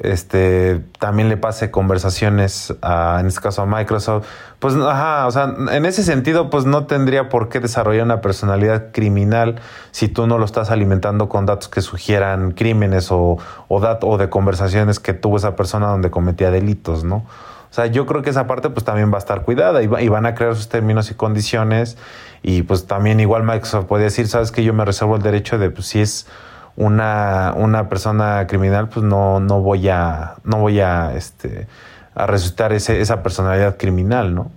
[0.01, 4.27] este también le pase conversaciones a, en este caso a Microsoft.
[4.61, 8.93] Pues ajá, o sea, en ese sentido, pues no tendría por qué desarrollar una personalidad
[8.93, 14.19] criminal si tú no lo estás alimentando con datos que sugieran crímenes o, o, o
[14.19, 17.25] de conversaciones que tuvo esa persona donde cometía delitos, ¿no?
[17.71, 20.27] O sea, yo creo que esa parte pues también va a estar cuidada y, van
[20.27, 21.99] a crear sus términos y condiciones
[22.43, 25.71] y pues también igual Microsoft puede decir, sabes que yo me reservo el derecho de
[25.71, 26.27] pues si es
[26.77, 31.67] una, una persona criminal, pues no, no voy a, no voy a, este,
[32.15, 34.51] a resucitar ese, esa personalidad criminal, ¿no?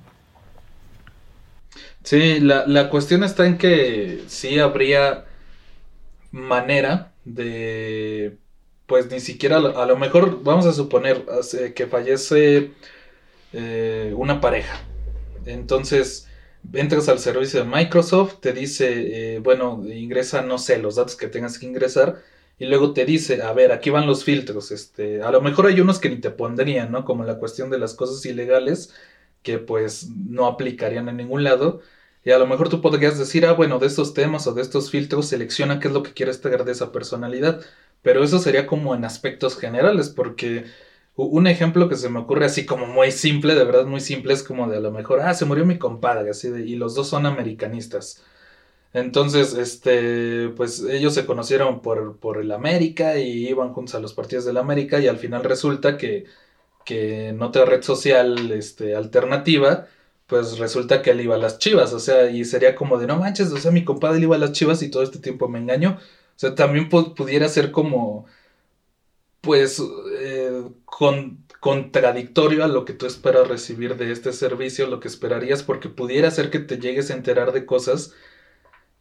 [2.04, 5.26] Sí, la, la cuestión está en que sí habría
[6.32, 8.38] manera de,
[8.86, 11.26] pues ni siquiera, a lo mejor, vamos a suponer
[11.76, 12.72] que fallece
[13.54, 14.80] eh, una pareja.
[15.46, 16.28] Entonces,
[16.74, 21.28] entras al servicio de Microsoft, te dice, eh, bueno, ingresa, no sé, los datos que
[21.28, 22.22] tengas que ingresar,
[22.60, 25.80] y luego te dice, a ver, aquí van los filtros, este, a lo mejor hay
[25.82, 27.06] unos que ni te pondrían, ¿no?
[27.06, 28.94] Como la cuestión de las cosas ilegales,
[29.42, 31.82] que pues no aplicarían en ningún lado,
[32.24, 34.92] y a lo mejor tú podrías decir, ah, bueno, de estos temas o de estos
[34.92, 37.62] filtros, selecciona qué es lo que quieres tener de esa personalidad,
[38.04, 40.66] pero eso sería como en aspectos generales, porque
[41.26, 44.44] un ejemplo que se me ocurre así como muy simple, de verdad muy simple, es
[44.44, 47.08] como de a lo mejor, ah, se murió mi compadre, así de, y los dos
[47.10, 48.24] son americanistas.
[48.94, 54.14] Entonces, este, pues ellos se conocieron por, por el América y iban juntos a los
[54.14, 56.26] partidos del América y al final resulta que,
[56.86, 59.88] que en otra red social este, alternativa,
[60.28, 63.18] pues resulta que él iba a las chivas, o sea, y sería como de, no
[63.18, 66.00] manches, o sea, mi compadre iba a las chivas y todo este tiempo me engañó.
[66.36, 68.26] O sea, también pudiera ser como,
[69.42, 69.82] pues,
[70.20, 70.41] eh,
[71.02, 75.90] con, contradictorio a lo que tú esperas recibir de este servicio, lo que esperarías, porque
[75.90, 78.14] pudiera ser que te llegues a enterar de cosas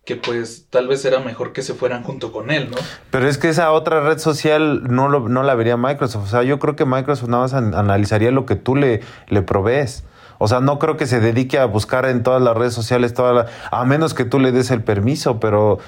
[0.07, 2.79] que pues tal vez era mejor que se fueran junto con él, ¿no?
[3.11, 6.25] Pero es que esa otra red social no, lo, no la vería Microsoft.
[6.25, 10.03] O sea, yo creo que Microsoft nada más analizaría lo que tú le, le provees.
[10.43, 13.45] O sea, no creo que se dedique a buscar en todas las redes sociales, toda
[13.71, 15.81] a menos que tú le des el permiso, pero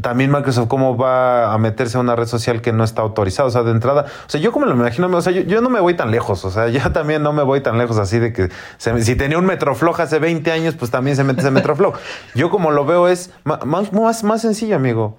[0.00, 3.46] también Microsoft, ¿cómo va a meterse a una red social que no está autorizada?
[3.46, 5.80] O sea, de entrada, o sea, yo como lo imagino, o sea, yo, no me
[5.80, 8.48] voy tan lejos, o sea, yo también no me voy tan lejos así de que
[8.78, 11.92] si tenía un Metroflog hace 20 años, pues también se mete ese Metroflog.
[12.34, 15.18] Yo como lo veo es más, más, más sencillo, amigo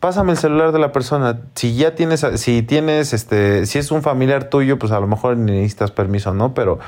[0.00, 1.40] pásame el celular de la persona.
[1.54, 5.36] Si ya tienes, si tienes, este, si es un familiar tuyo, pues a lo mejor
[5.36, 6.54] necesitas permiso, ¿no?
[6.54, 6.78] Pero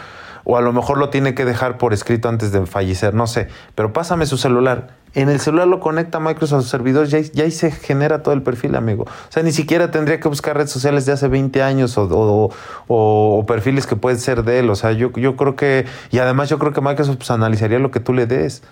[0.50, 3.48] o a lo mejor lo tiene que dejar por escrito antes de fallecer, no sé,
[3.74, 4.96] pero pásame su celular.
[5.12, 8.32] En el celular lo conecta Microsoft a sus servidores, ya, ya ahí se genera todo
[8.32, 9.02] el perfil, amigo.
[9.02, 12.50] O sea, ni siquiera tendría que buscar redes sociales de hace 20 años o,
[12.86, 14.70] o, perfiles que pueden ser de él.
[14.70, 17.90] O sea, yo, yo creo que, y además yo creo que Microsoft pues, analizaría lo
[17.90, 18.62] que tú le des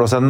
[0.00, 0.20] o sea,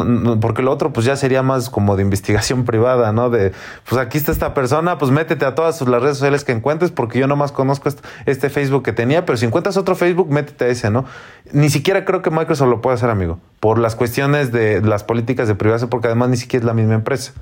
[0.41, 3.31] porque lo otro pues ya sería más como de investigación privada, ¿no?
[3.31, 3.53] De,
[3.89, 7.19] pues aquí está esta persona, pues métete a todas las redes sociales que encuentres, porque
[7.19, 7.89] yo nomás conozco
[8.27, 11.05] este Facebook que tenía, pero si encuentras otro Facebook, métete a ese, ¿no?
[11.53, 15.49] Ni siquiera creo que Microsoft lo pueda hacer, amigo, por las cuestiones de las políticas
[15.49, 17.33] de privacidad, porque además ni siquiera es la misma empresa.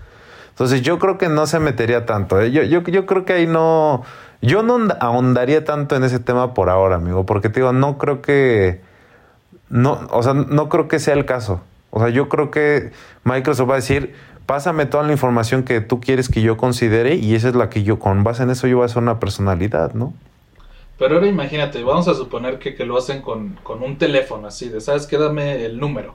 [0.51, 2.41] Entonces yo creo que no se metería tanto.
[2.41, 2.51] ¿eh?
[2.51, 4.03] Yo, yo, yo creo que ahí no...
[4.43, 8.21] Yo no ahondaría tanto en ese tema por ahora, amigo, porque te digo, no creo
[8.21, 8.83] que...
[9.69, 11.63] No, o sea, no creo que sea el caso.
[11.91, 12.93] O sea, yo creo que
[13.25, 14.15] Microsoft va a decir,
[14.47, 17.83] pásame toda la información que tú quieres que yo considere y esa es la que
[17.83, 20.15] yo, con base en eso, yo voy a hacer una personalidad, ¿no?
[20.99, 24.69] Pero ahora imagínate, vamos a suponer que, que lo hacen con, con, un teléfono así,
[24.69, 25.17] de, ¿sabes qué?
[25.17, 26.15] Dame el número.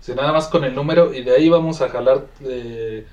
[0.00, 3.06] Si nada más con el número y de ahí vamos a jalar eh,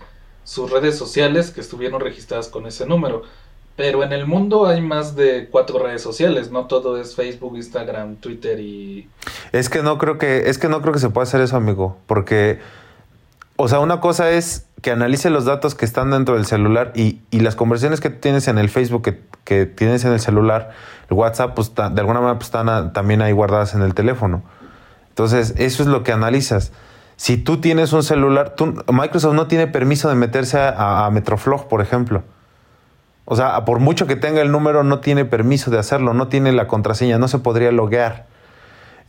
[0.43, 3.23] sus redes sociales que estuvieron registradas con ese número.
[3.77, 8.15] Pero en el mundo hay más de cuatro redes sociales, no todo es Facebook, Instagram,
[8.15, 9.07] Twitter y.
[9.51, 11.95] Es que no creo que, es que no creo que se pueda hacer eso, amigo.
[12.07, 12.59] Porque,
[13.55, 17.21] o sea, una cosa es que analice los datos que están dentro del celular y,
[17.29, 20.71] y las conversaciones que tienes en el Facebook, que, que, tienes en el celular,
[21.11, 24.41] el WhatsApp, pues de alguna manera pues, están también ahí guardadas en el teléfono.
[25.09, 26.71] Entonces, eso es lo que analizas.
[27.15, 28.55] Si tú tienes un celular,
[28.91, 31.11] Microsoft no tiene permiso de meterse a, a
[31.69, 32.23] por ejemplo.
[33.29, 36.53] O sea, por mucho que tenga el número, no tiene permiso de hacerlo, no tiene
[36.53, 38.25] la contraseña, no se podría loguear.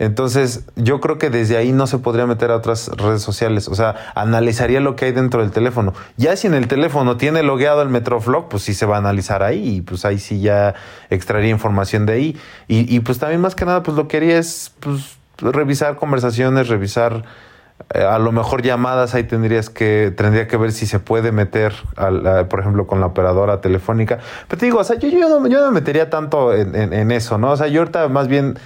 [0.01, 3.69] Entonces, yo creo que desde ahí no se podría meter a otras redes sociales.
[3.69, 5.95] O sea, analizaría lo que hay dentro del teléfono.
[6.17, 9.45] Ya si en el teléfono tiene logueado el Metroflog, pues sí se va a analizar
[9.45, 10.75] ahí y pues ahí sí ya
[11.11, 12.37] extraería información de ahí.
[12.67, 16.67] Y, y pues también más que nada, pues lo que haría es pues, revisar conversaciones,
[16.67, 17.23] revisar
[17.95, 21.75] a lo mejor llamadas ahí tendrías que tendría que ver si se puede meter
[22.51, 24.19] por ejemplo con la operadora telefónica.
[24.47, 27.11] Pero te digo o sea yo, yo, no, yo no me metería tanto en, en,
[27.11, 28.59] eso no o sea yo ahorita más bien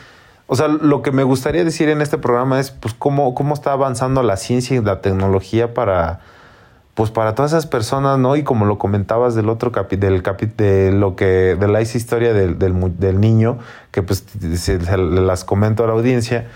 [0.47, 3.73] o sea lo que me gustaría decir en este programa es pues cómo cómo está
[3.73, 6.21] avanzando la ciencia y la tecnología para
[6.95, 10.47] pues para todas esas personas no y como lo comentabas del otro capi, del capi,
[10.47, 13.59] de lo que de la historia del, del, del niño
[13.93, 14.25] que pues
[14.57, 16.49] se, se las comento a la audiencia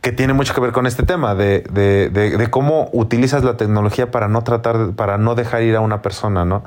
[0.00, 4.10] que tiene mucho que ver con este tema de, de, de, cómo utilizas la tecnología
[4.10, 6.64] para no tratar, para no dejar ir a una persona, ¿no?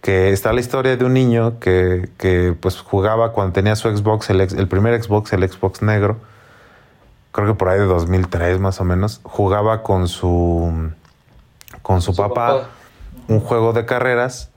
[0.00, 4.30] Que está la historia de un niño que, que pues jugaba cuando tenía su Xbox,
[4.30, 6.16] el, el primer Xbox, el Xbox negro,
[7.32, 10.90] creo que por ahí de 2003 más o menos, jugaba con su,
[11.82, 12.68] con su, papá,
[13.28, 14.50] un juego de carreras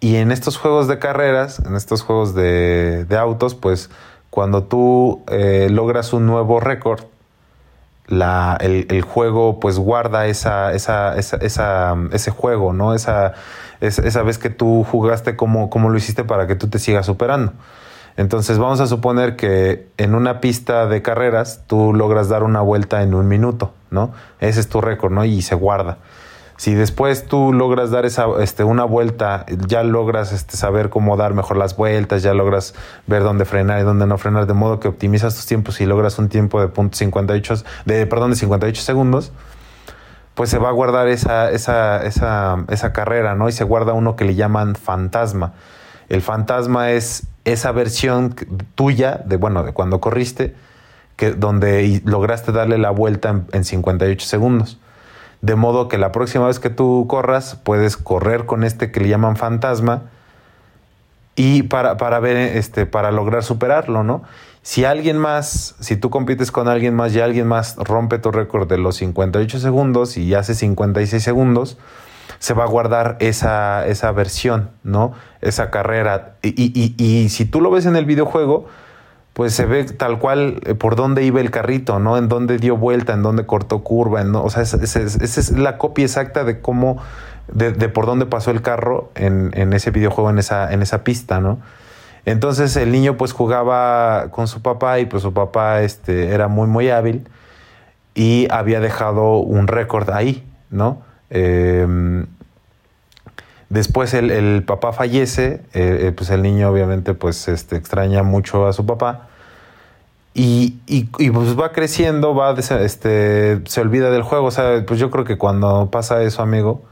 [0.00, 3.88] y en estos juegos de carreras, en estos juegos de, de autos, pues
[4.30, 7.04] cuando tú eh, logras un nuevo récord,
[8.12, 12.92] la, el, el, juego pues guarda esa, esa, esa, esa, ese juego, ¿no?
[12.92, 13.32] Esa,
[13.80, 17.54] esa, vez que tú jugaste, cómo, cómo lo hiciste para que tú te sigas superando.
[18.18, 23.02] Entonces vamos a suponer que en una pista de carreras tú logras dar una vuelta
[23.02, 24.12] en un minuto, ¿no?
[24.40, 25.24] Ese es tu récord, ¿no?
[25.24, 25.96] Y se guarda.
[26.62, 31.34] Si después tú logras dar esa, este, una vuelta, ya logras este, saber cómo dar
[31.34, 32.76] mejor las vueltas, ya logras
[33.08, 36.20] ver dónde frenar y dónde no frenar, de modo que optimizas tus tiempos y logras
[36.20, 37.54] un tiempo de punto 58,
[37.84, 39.32] de, perdón, de 58 segundos,
[40.34, 43.48] pues se va a guardar esa, esa, esa, esa carrera, ¿no?
[43.48, 45.54] Y se guarda uno que le llaman fantasma.
[46.08, 48.36] El fantasma es esa versión
[48.76, 50.54] tuya de, bueno, de cuando corriste,
[51.16, 54.78] que, donde lograste darle la vuelta en, en 58 segundos.
[55.42, 59.08] De modo que la próxima vez que tú corras, puedes correr con este que le
[59.08, 60.04] llaman fantasma
[61.34, 64.22] y para, para ver, este, para lograr superarlo, ¿no?
[64.62, 68.68] Si alguien más, si tú compites con alguien más y alguien más rompe tu récord
[68.68, 71.78] de los 58 segundos y hace 56 segundos,
[72.38, 75.12] se va a guardar esa, esa versión, ¿no?
[75.40, 76.36] Esa carrera.
[76.42, 78.66] Y, y, y, si tú lo ves en el videojuego,
[79.32, 82.18] pues se ve tal cual eh, por dónde iba el carrito, ¿no?
[82.18, 84.44] En dónde dio vuelta, en dónde cortó curva, ¿no?
[84.44, 86.98] o sea, esa es, la copia exacta de cómo,
[87.48, 91.04] de, de por dónde pasó el carro en, en, ese videojuego, en esa, en esa
[91.04, 91.58] pista, ¿no?
[92.24, 96.68] Entonces el niño pues jugaba con su papá y pues su papá este, era muy,
[96.68, 97.26] muy hábil
[98.14, 101.02] y había dejado un récord ahí, ¿no?
[101.30, 102.26] Em,
[103.72, 108.72] después el, papá fallece, eh, eh, pues el niño obviamente pues este, extraña mucho a
[108.72, 109.28] su papá
[110.34, 115.10] y, y, pues va creciendo, va este, se olvida del juego, o sea, pues yo
[115.10, 116.82] creo que cuando pasa eso, amigo,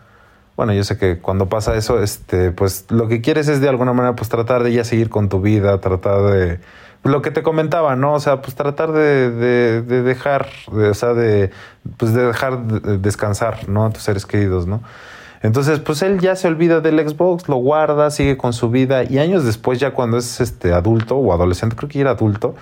[0.56, 3.94] bueno, yo sé que cuando pasa eso, este, pues lo que quieres es de alguna
[3.94, 6.60] manera pues tratar de ya seguir con tu vida, tratar de
[7.02, 8.12] lo que te comentaba, ¿no?
[8.12, 11.50] O sea, pues tratar de, de, dejar, o sea, de,
[11.96, 12.62] pues de dejar
[13.00, 13.86] descansar, ¿no?
[13.86, 14.82] A tus seres queridos, ¿no?
[15.42, 19.18] Entonces, pues él ya se olvida del Xbox, lo guarda, sigue con su vida y
[19.18, 22.54] años después, ya cuando es este adulto o adolescente, creo que era adulto.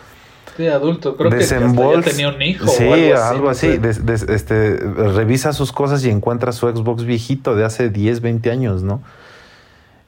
[0.57, 1.59] Sí, adulto, creo que ya
[2.03, 2.67] tenía un hijo.
[2.67, 3.69] Sí, algo así.
[3.69, 4.29] Algo así.
[4.29, 9.01] este, revisa sus cosas y encuentra su Xbox viejito de hace 10, 20 años, ¿no?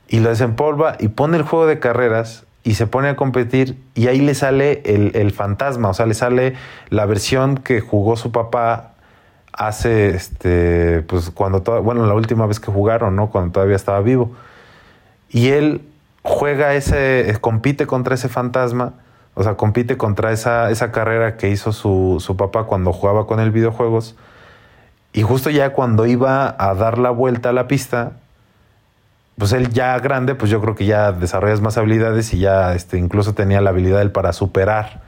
[0.08, 4.08] Y lo desempolva y pone el juego de carreras y se pone a competir y
[4.08, 6.54] ahí le sale el, fantasma, o sea, le sale
[6.88, 8.94] la versión que jugó su papá
[9.52, 13.30] hace, este, pues cuando, bueno, la última vez que jugaron, ¿no?
[13.30, 14.32] Cuando todavía estaba vivo.
[15.28, 15.82] Y él
[16.22, 18.94] juega ese, compite contra ese fantasma,
[19.34, 23.40] o sea, compite contra esa, esa carrera que hizo su, su papá cuando jugaba con
[23.40, 24.16] el videojuegos.
[25.12, 28.12] Y justo ya cuando iba a dar la vuelta a la pista,
[29.40, 32.98] pues él ya grande, pues yo creo que ya desarrollas más habilidades y ya este,
[32.98, 35.00] incluso tenía la habilidad él para superar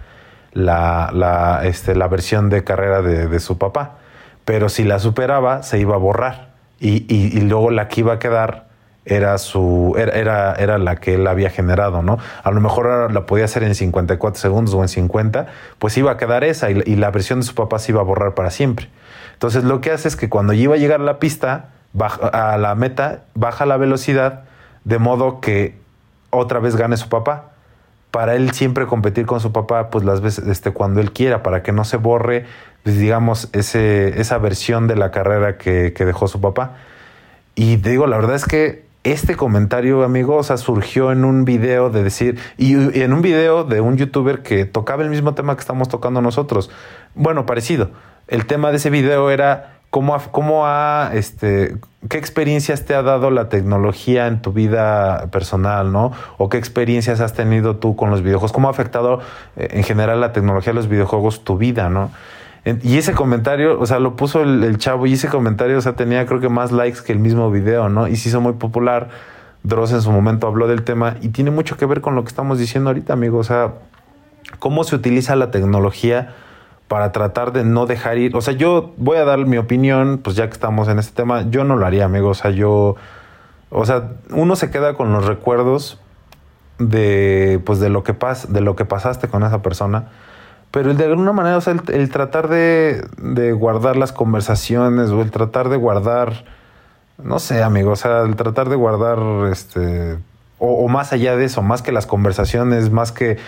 [0.53, 3.99] la, la, este, la versión de carrera de, su papá.
[4.45, 6.53] Pero si la superaba, se iba a borrar.
[6.80, 8.66] Y, y, luego la que iba a quedar
[9.05, 12.18] era su era, era, la que él había generado, ¿no?
[12.43, 15.47] A lo mejor la podía hacer en 54 segundos o en 50,
[15.78, 18.05] pues iba a quedar esa y, y la versión de su papá se iba a
[18.05, 18.88] borrar para siempre.
[19.34, 21.70] Entonces lo que hace es que cuando iba a llegar a la pista,
[22.01, 24.45] a la meta, baja la velocidad
[24.84, 25.76] de modo que
[26.30, 27.51] otra vez gane su papá.
[28.11, 31.62] Para él siempre competir con su papá, pues las veces este, cuando él quiera, para
[31.62, 32.45] que no se borre,
[32.83, 36.76] pues, digamos, ese, esa versión de la carrera que, dejó su papá.
[37.55, 41.91] Y digo, la verdad es que este comentario, amigo, o sea, surgió en un video
[41.91, 45.61] de decir, y, en un video de un youtuber que tocaba el mismo tema que
[45.61, 46.70] estamos tocando nosotros.
[47.14, 47.91] Bueno, parecido.
[48.28, 51.76] El tema de ese video era ¿Cómo, cómo ha, este,
[52.09, 56.12] qué experiencias te ha dado la tecnología en tu vida personal, ¿no?
[56.39, 58.53] O qué experiencias has tenido tú con los videojuegos?
[58.53, 59.20] ¿Cómo ha afectado
[59.57, 62.11] eh, en general la tecnología de los videojuegos tu vida, ¿no?
[62.65, 66.27] Y ese comentario, o sea, lo puso el, chavo y ese comentario, o sea, tenía
[66.27, 68.07] creo que más likes que el mismo video, ¿no?
[68.07, 69.09] Y se hizo muy popular.
[69.65, 72.29] Dross en su momento habló del tema y tiene mucho que ver con lo que
[72.29, 73.39] estamos diciendo ahorita, amigo.
[73.39, 73.75] O sea,
[74.59, 76.35] cómo se utiliza la tecnología
[76.89, 78.37] para tratar de no dejar ir.
[78.37, 81.49] O sea, yo voy a dar mi opinión, pues ya que estamos en este tema,
[81.51, 82.29] yo no lo haría, amigo.
[82.29, 82.97] O sea, yo.
[83.71, 85.99] O sea, uno se queda con los recuerdos
[86.79, 87.61] de.
[87.65, 90.11] Pues de lo que pas, de lo que pasaste con esa persona.
[90.73, 95.31] Pero de alguna manera, o sea, el, tratar de, de, guardar las conversaciones o el
[95.31, 96.45] tratar de guardar.
[97.23, 97.93] No sé, amigo.
[97.93, 99.18] O sea, el tratar de guardar
[99.53, 100.18] este.
[100.59, 103.39] o más allá de eso, más que las conversaciones, más que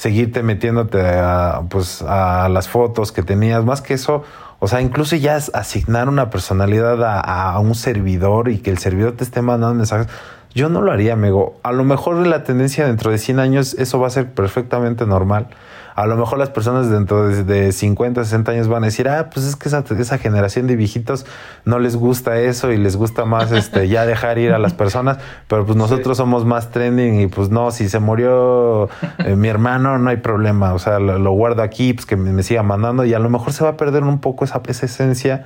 [0.00, 4.24] seguirte metiéndote a, pues, a las fotos que tenías, más que eso,
[4.58, 9.12] o sea, incluso ya asignar una personalidad a, a, un servidor y que el servidor
[9.12, 10.06] te esté mandando mensajes,
[10.54, 11.60] yo no lo haría, amigo.
[11.62, 15.48] A lo mejor la tendencia dentro de 100 años eso va a ser perfectamente normal
[15.94, 19.46] a lo mejor las personas dentro de 50, 60 años van a decir, ah, pues
[19.46, 21.26] es que esa, esa generación de viejitos
[21.64, 25.18] no les gusta eso y les gusta más este ya dejar ir a las personas,
[25.48, 28.88] pero pues nosotros somos más trending y pues no, si se murió
[29.18, 32.62] eh, mi hermano no hay problema, o sea, lo, guardo aquí, pues que me, siga
[32.62, 35.44] mandando y a lo mejor se va a perder un poco esa, esa esencia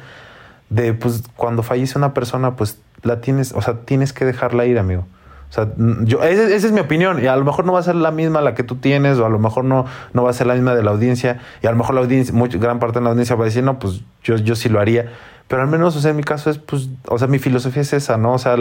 [0.71, 4.79] de pues cuando fallece una persona, pues la tienes, o sea, tienes que dejarla ir,
[4.79, 5.07] amigo.
[5.55, 5.69] O sea,
[6.03, 7.23] yo, esa, es mi opinión.
[7.23, 9.27] Y a lo mejor no va a ser la misma la que tú tienes, o
[9.27, 11.41] a lo mejor no, no va a ser la misma de la audiencia.
[11.63, 13.79] Y a lo mejor la audiencia, gran parte de la audiencia va a decir, no,
[13.79, 15.13] pues yo, yo sí lo haría.
[15.47, 17.93] Pero al menos, o sea, en mi caso es, pues, o sea, mi filosofía es
[17.93, 18.33] esa, ¿no?
[18.33, 18.57] O sea,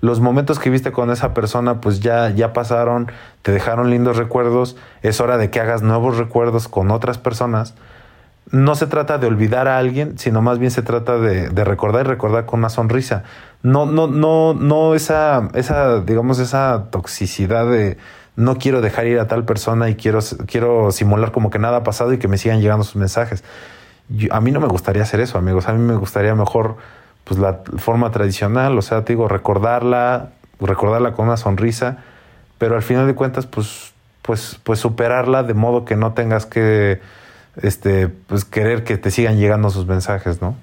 [0.00, 3.10] los momentos que viste con esa persona, pues ya, ya pasaron,
[3.42, 4.76] te dejaron lindos recuerdos.
[5.02, 7.74] Es hora de que hagas nuevos recuerdos con otras personas
[8.50, 12.08] no se trata de olvidar a alguien, sino más bien se trata de, recordar y
[12.08, 13.24] recordar con una sonrisa.
[13.62, 17.98] No, no, no, no esa, esa, digamos, esa toxicidad de
[18.36, 21.82] no quiero dejar ir a tal persona y quiero, quiero simular como que nada ha
[21.82, 23.42] pasado y que me sigan llegando sus mensajes.
[24.30, 25.68] a mí no me gustaría hacer eso, amigos.
[25.68, 26.76] A mí me gustaría mejor
[27.24, 30.30] pues la forma tradicional, o sea, te digo, recordarla,
[30.60, 31.98] recordarla con una sonrisa,
[32.56, 33.92] pero al final de cuentas, pues,
[34.22, 37.00] pues, pues superarla de modo que no tengas que
[37.62, 40.56] este, pues querer que te sigan llegando sus mensajes, ¿no?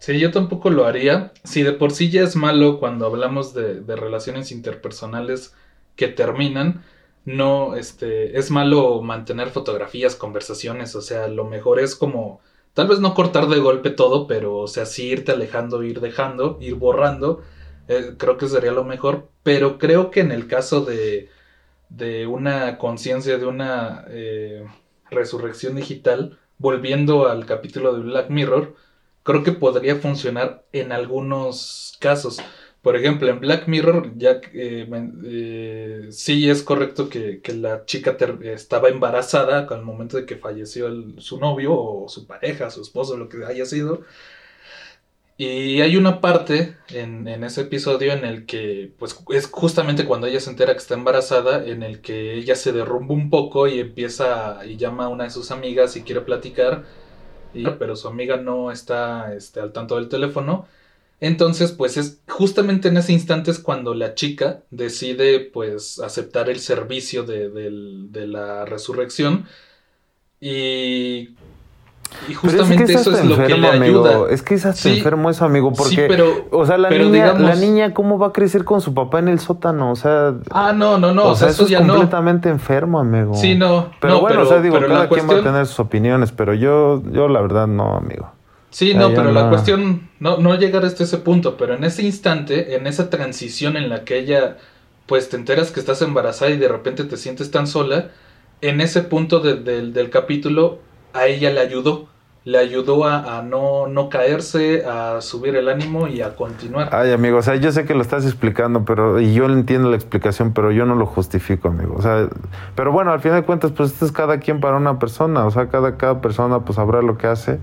[0.00, 1.32] Sí, yo tampoco lo haría.
[1.44, 5.54] Si de por sí ya es malo cuando hablamos de, relaciones interpersonales
[5.94, 6.82] que terminan,
[7.26, 12.40] no, este, es malo mantener fotografías, conversaciones, o sea, lo mejor es como,
[12.72, 16.58] tal vez no cortar de golpe todo, pero, o sea, sí irte alejando, ir dejando,
[16.62, 17.42] ir borrando,
[17.88, 21.28] eh, creo que sería lo mejor, pero creo que en el caso de,
[21.90, 24.64] de una conciencia, de una eh,
[25.10, 28.74] resurrección digital, volviendo al capítulo de Black Mirror,
[29.22, 32.40] creo que podría funcionar en algunos casos.
[32.82, 34.88] Por ejemplo, en Black Mirror, ya eh,
[35.24, 40.88] eh, sí es correcto que, la chica estaba embarazada al momento de que falleció
[41.18, 44.02] su novio o su pareja, su esposo, lo que haya sido.
[45.42, 50.38] Y hay una parte en, ese episodio en el que, pues es justamente cuando ella
[50.38, 54.62] se entera que está embarazada, en el que ella se derrumba un poco y empieza
[54.66, 56.84] y llama a una de sus amigas y quiere platicar,
[57.78, 60.66] pero su amiga no está este, al tanto del teléfono.
[61.20, 66.60] Entonces, pues es justamente en ese instante es cuando la chica decide, pues, aceptar el
[66.60, 69.46] servicio de, de la resurrección.
[70.38, 71.30] Y
[72.28, 74.30] y justamente eso es lo que le ayuda.
[74.30, 77.94] Es que es hasta enfermo eso, amigo, porque pero, o sea, la niña, la niña
[77.94, 81.12] cómo va a crecer con su papá en el sótano, o sea, Ah, no, no,
[81.12, 83.34] no, o, sea, eso, es completamente enfermo, amigo.
[83.34, 86.54] Sí, no, pero bueno, o sea, digo, cada quien va a tener sus opiniones, pero
[86.54, 88.30] yo yo la verdad no, amigo.
[88.70, 92.76] Sí, no, pero la cuestión no no llegar hasta ese punto, pero en ese instante,
[92.76, 94.58] en esa transición en la que ella
[95.06, 98.10] pues te enteras que estás embarazada y de repente te sientes tan sola,
[98.60, 100.78] en ese punto del capítulo
[101.12, 102.06] a ella le ayudó.
[102.42, 106.88] Le ayudó a, no, no, caerse, a subir el ánimo y a continuar.
[106.90, 109.96] Ay, amigo, o sea, yo sé que lo estás explicando, pero y yo entiendo la
[109.96, 111.94] explicación, pero yo no lo justifico, amigo.
[111.98, 112.28] O sea,
[112.74, 115.44] pero bueno, al final de cuentas, pues esto es cada quien para una persona.
[115.44, 117.58] O sea, cada, cada persona pues sabrá lo que hace.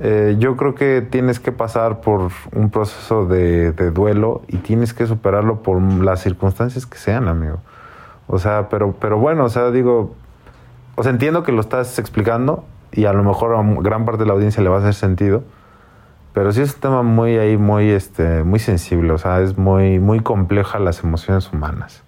[0.00, 4.94] Eh, yo creo que tienes que pasar por un proceso de, de, duelo y tienes
[4.94, 7.58] que superarlo por las circunstancias que sean, amigo.
[8.26, 10.14] O sea, pero, pero bueno, o sea, digo,
[10.94, 14.26] o sea, entiendo que lo estás explicando y a lo mejor a gran parte de
[14.26, 15.42] la audiencia le va a hacer sentido,
[16.32, 19.98] pero sí es un tema muy ahí, muy, este, muy sensible, o sea, es muy,
[19.98, 22.02] muy compleja las emociones humanas.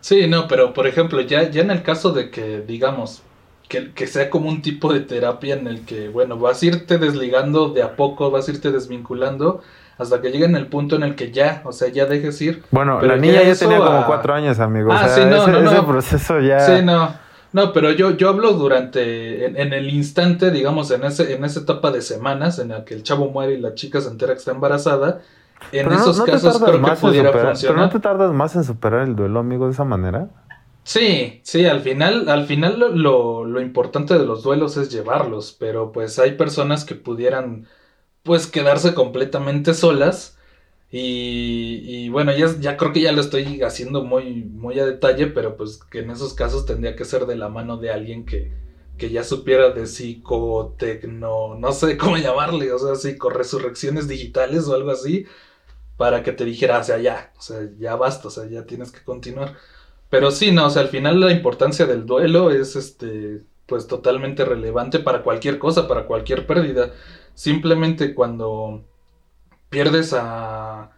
[0.00, 3.22] Sí, no, pero por ejemplo, ya, ya en el caso de que, digamos,
[3.68, 6.98] que, que, sea como un tipo de terapia en el que, bueno, vas a irte
[6.98, 9.62] desligando de a poco, vas a irte desvinculando
[9.98, 12.62] hasta que llegue en el punto en el que ya, o sea, ya dejes ir.
[12.70, 14.92] Bueno, la niña ya, tenía como cuatro años, amigo.
[14.92, 15.70] Ah, sí, no, no, no.
[15.72, 16.60] ese proceso ya.
[16.60, 17.25] Sí, no.
[17.56, 21.90] No, pero yo, yo hablo durante, en, el instante, digamos, en, ese, en esa etapa
[21.90, 24.50] de semanas en la que el chavo muere y la chica se entera que está
[24.50, 25.22] embarazada.
[25.72, 27.56] En esos casos creo que pudiera funcionar.
[27.60, 30.28] Pero no te tardas más en superar el duelo, amigo, de esa manera.
[30.82, 35.92] Sí, sí, al final, al final lo, lo, importante de los duelos es llevarlos, pero
[35.92, 37.68] pues hay personas que pudieran
[38.22, 40.35] pues quedarse completamente solas
[40.90, 45.56] y, bueno, ya, ya creo que ya lo estoy haciendo muy, muy a detalle, pero
[45.56, 48.52] pues que en esos casos tendría que ser de la mano de alguien que,
[48.96, 54.90] que ya supiera de psicotecno, no sé cómo llamarle, o sea, psicoresurrecciones digitales o algo
[54.90, 55.26] así,
[55.96, 58.92] para que te dijera, o sea, ya, o sea, ya basta, o sea, ya tienes
[58.92, 59.56] que continuar.
[60.10, 64.44] Pero sí, no, o sea, al final la importancia del duelo es, este, pues totalmente
[64.44, 66.92] relevante para cualquier cosa, para cualquier pérdida.
[67.34, 68.84] Simplemente cuando
[69.68, 70.90] pierdes a...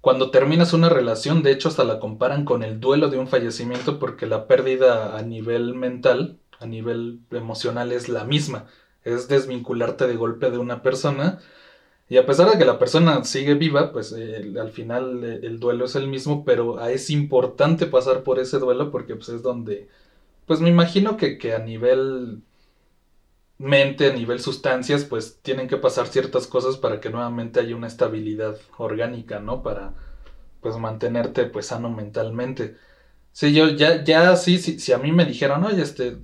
[0.00, 3.98] Cuando terminas una relación, de hecho hasta la comparan con el duelo de un fallecimiento
[3.98, 8.66] porque la pérdida a nivel mental, a nivel emocional es la misma.
[9.04, 11.38] Es desvincularte de golpe de una persona.
[12.08, 15.84] Y a pesar de que la persona sigue viva, pues al final eh, el duelo
[15.84, 19.88] es el mismo, pero es importante pasar por ese duelo porque pues, es donde,
[20.46, 22.42] pues me imagino que, que a nivel
[23.60, 27.88] mente, a nivel sustancias, pues tienen que pasar ciertas cosas para que nuevamente haya una
[27.88, 29.62] estabilidad orgánica, ¿no?
[29.62, 29.94] Para
[30.62, 32.76] pues mantenerte pues sano mentalmente.
[33.32, 36.18] Sí, yo ya, ya sí, si a mí me dijeran, oye, este,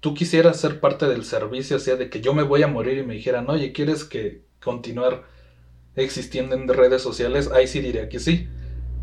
[0.00, 2.98] tú quisieras ser parte del servicio, o sea, de que yo me voy a morir
[2.98, 5.24] y me dijeran, oye, ¿quieres que continuar
[5.96, 7.50] existiendo en redes sociales?
[7.52, 8.48] Ahí sí diría que sí.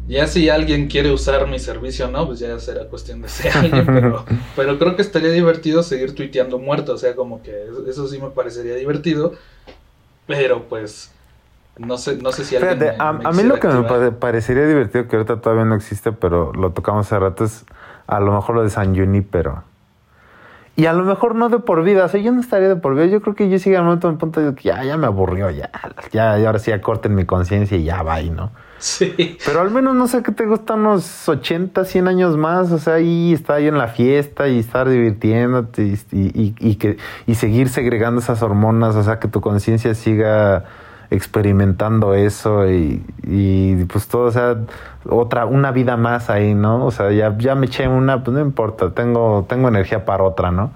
[0.07, 3.51] Ya si alguien quiere usar mi servicio o no, pues ya será cuestión de ser
[3.57, 3.85] alguien,
[4.55, 8.29] pero, creo que estaría divertido seguir tuiteando muerto, o sea, como que eso, sí me
[8.29, 9.33] parecería divertido,
[10.27, 11.11] pero pues
[11.77, 15.39] no sé, no sé si alguien a, mí lo que me parecería divertido, que ahorita
[15.41, 17.65] todavía no existe, pero lo tocamos hace rato, es
[18.07, 18.93] a lo mejor lo de San
[19.31, 19.63] pero
[20.75, 22.95] Y a lo mejor no de por vida, o sea, yo no estaría de por
[22.95, 25.07] vida, yo creo que yo sigue al momento en punto de que ya, ya me
[25.07, 25.71] aburrió, ya,
[26.11, 28.51] ya, y ahora sí ya corten mi conciencia y ya va, ¿no?
[28.81, 29.37] Sí.
[29.45, 32.95] Pero al menos no sé qué te gustan unos 80, 100 años más, o sea,
[32.95, 38.41] ahí está ahí en la fiesta y estar divirtiéndote y, que, y seguir segregando esas
[38.41, 40.65] hormonas, o sea, que tu conciencia siga
[41.11, 44.57] experimentando eso y, y, pues todo, o sea,
[45.07, 46.83] otra, una vida más ahí, ¿no?
[46.83, 50.49] O sea, ya, ya me eché una, pues no importa, tengo, tengo energía para otra,
[50.49, 50.71] ¿no?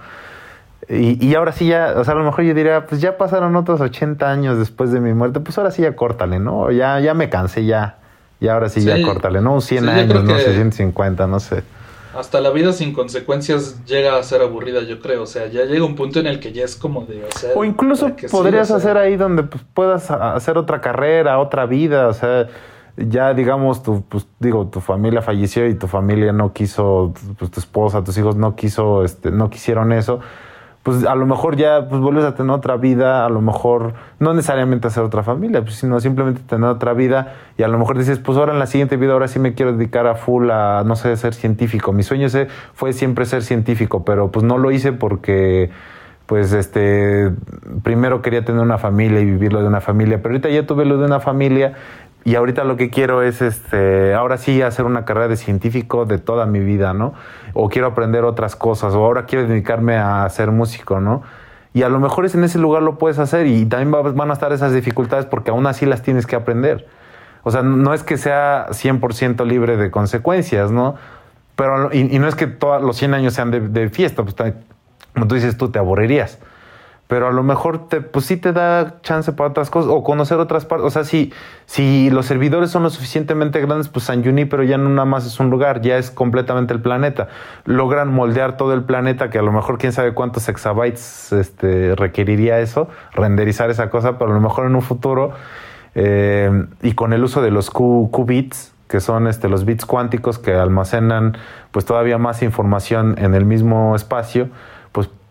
[0.90, 3.56] Y, y ahora sí ya, o sea, a lo mejor yo diría, pues ya pasaron
[3.56, 6.72] otros 80 años después de mi muerte, pues ahora sí ya córtale, ¿no?
[6.72, 7.98] Ya, ya me cansé, ya.
[8.40, 9.54] Y ahora sí, ya córtale, ¿no?
[9.54, 11.64] Un 100 años, no sé, 150, no sé
[12.16, 15.24] hasta la vida sin consecuencias llega a ser aburrida, yo creo.
[15.24, 17.24] O sea, ya llega un punto en el que ya es como de.
[17.26, 22.08] O, sea, o incluso podrías hacer ahí donde pues, puedas hacer otra carrera, otra vida.
[22.08, 22.48] O sea,
[22.96, 27.60] ya digamos, tu, pues, digo, tu familia falleció y tu familia no quiso, pues tu
[27.60, 30.22] esposa, tus hijos no quiso, este, no quisieron eso
[30.86, 34.36] pues a lo mejor ya pues vuelves a tener otra vida, a lo mejor no
[34.36, 38.20] necesariamente hacer otra familia, pues, sino simplemente tener otra vida y a lo mejor dices,
[38.20, 40.96] pues ahora en la siguiente vida ahora sí me quiero dedicar a full a, no
[40.96, 41.92] sé, ser científico.
[41.92, 42.28] Mi sueño
[42.76, 45.72] fue siempre ser científico, pero pues no lo hice porque
[46.28, 47.32] pues este
[47.82, 51.00] primero quería tener una familia y vivirlo de una familia, pero ahorita ya tuve lo
[51.00, 51.74] de una familia
[52.26, 56.18] y ahorita lo que quiero es, este, ahora sí hacer una carrera de científico de
[56.18, 57.14] toda mi vida, ¿no?
[57.56, 61.24] O quiero aprender otras cosas, o ahora quiero dedicarme a ser músico, ¿no?
[61.74, 64.34] Y a lo mejor es en ese lugar lo puedes hacer y también van a
[64.34, 66.88] estar esas dificultades porque aún así las tienes que aprender.
[67.44, 70.96] O sea, no es que sea 100% libre de consecuencias, ¿no?
[71.56, 74.36] Pero, y, no es que todos los 100 años sean de, fiesta, pues
[75.14, 76.40] como tú dices, tú te aburrirías
[77.08, 80.40] pero a lo mejor te, pues sí te da chance para otras cosas o conocer
[80.40, 80.88] otras partes.
[80.88, 81.32] O sea, si,
[81.68, 85.40] si los servidores son lo suficientemente grandes, pues San pero ya no nada más es
[85.40, 87.28] un lugar, ya es completamente el planeta.
[87.66, 92.60] Logran moldear todo el planeta, que a lo mejor quién sabe cuántos exabytes este, requeriría
[92.60, 95.34] eso, renderizar esa cosa, pero a lo mejor en un futuro,
[95.94, 100.54] eh, y con el uso de los qubits, que son este, los bits cuánticos que
[100.54, 101.38] almacenan
[101.72, 104.50] pues todavía más información en el mismo espacio,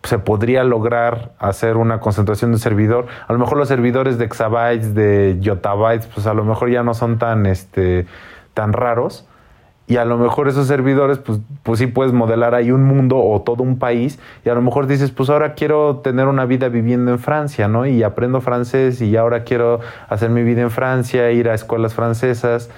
[0.04, 3.06] se podría lograr hacer una concentración de servidor.
[3.26, 6.94] A lo mejor los servidores de exabytes, de yottabytes, pues a lo mejor ya no
[6.94, 8.06] son tan, este,
[8.52, 9.26] tan raros.
[9.86, 13.42] Y a lo mejor esos servidores, pues, pues sí puedes modelar ahí un mundo o
[13.42, 14.18] todo un país.
[14.44, 17.84] Y a lo mejor dices, pues ahora quiero tener una vida viviendo en Francia, ¿no?
[17.84, 22.70] Y aprendo francés y ahora quiero hacer mi vida en Francia, ir a escuelas francesas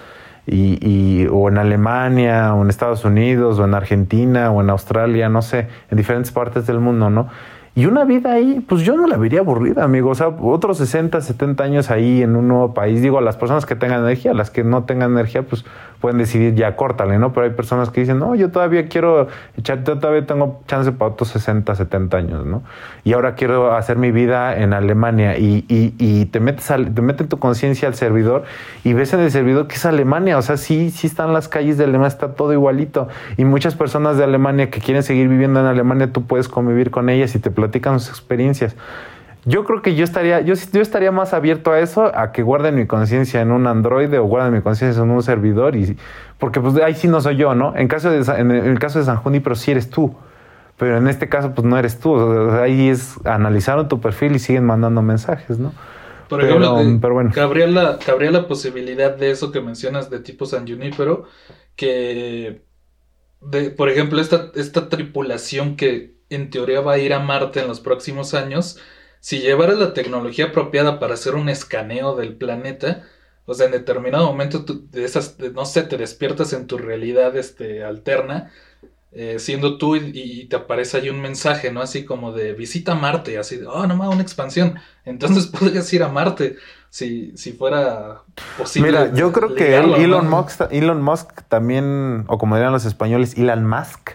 [0.46, 5.28] y, y, o en Alemania, o en Estados Unidos, o en Argentina, o en Australia,
[5.28, 7.28] no sé, en diferentes partes del mundo, ¿no?
[7.76, 10.08] Y una vida ahí, pues yo no la vería aburrida, amigo.
[10.08, 13.02] O sea, otros 60, 70 años ahí en un nuevo país.
[13.02, 15.66] Digo, las personas que tengan energía, las que no tengan energía, pues
[16.00, 17.32] pueden decidir ya córtale, ¿no?
[17.32, 21.28] Pero hay personas que dicen, no, yo todavía quiero echar, todavía tengo chance para otros
[21.28, 22.62] 60, 70 años, ¿no?
[23.04, 27.02] Y ahora quiero hacer mi vida en Alemania y, y, y te metes al, te
[27.02, 28.44] mete tu conciencia al servidor
[28.84, 31.76] y ves en el servidor que es Alemania, o sea, sí, sí están las calles
[31.78, 33.08] de Alemania, está todo igualito.
[33.36, 37.08] Y muchas personas de Alemania que quieren seguir viviendo en Alemania, tú puedes convivir con
[37.08, 38.76] ellas y te platican sus experiencias.
[39.44, 42.74] Yo creo que yo estaría, yo, yo estaría más abierto a eso, a que guarden
[42.74, 45.96] mi conciencia en un Android o guarden mi conciencia en un servidor, y
[46.38, 47.76] porque pues ahí sí no soy yo, ¿no?
[47.76, 50.16] En, caso de, en el caso de San pero sí eres tú.
[50.78, 52.18] Pero en este caso, pues no eres tú.
[52.60, 55.72] ahí es analizaron tu perfil y siguen mandando mensajes, ¿no?
[56.28, 57.30] Por ejemplo, eh, pero, bueno.
[57.32, 61.24] cabría, la, cabría la posibilidad de eso que mencionas de tipo San Junipero,
[61.76, 62.62] que,
[63.40, 67.68] de, por ejemplo, esta, esta tripulación que en teoría va a ir a Marte en
[67.68, 68.78] los próximos años,
[69.20, 73.04] si llevaras la tecnología apropiada para hacer un escaneo del planeta,
[73.44, 77.84] o sea, en determinado momento de esas, no sé, te despiertas en tu realidad este,
[77.84, 78.50] alterna,
[79.12, 81.80] eh, siendo tú y, te aparece ahí un mensaje, ¿no?
[81.80, 84.78] Así como de visita Marte, así de, oh, no más, una expansión.
[85.04, 86.56] Entonces podrías ir a Marte
[86.90, 88.22] si, si fuera
[88.58, 88.90] posible.
[88.90, 93.66] Mira, yo creo que Elon, Musk, Elon Musk también, o como dirían los españoles, Elon
[93.66, 94.10] Musk,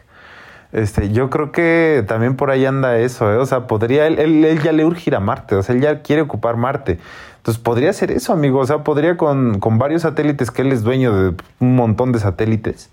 [0.72, 3.38] este, yo creo que también por ahí anda eso, ¿eh?
[3.38, 6.02] o sea, podría, él, él, ya le urge ir a Marte, o sea, él ya
[6.02, 7.00] quiere ocupar Marte.
[7.38, 10.84] Entonces podría ser eso, amigo, o sea, podría con, con varios satélites, que él es
[10.84, 12.90] dueño de un montón de satélites,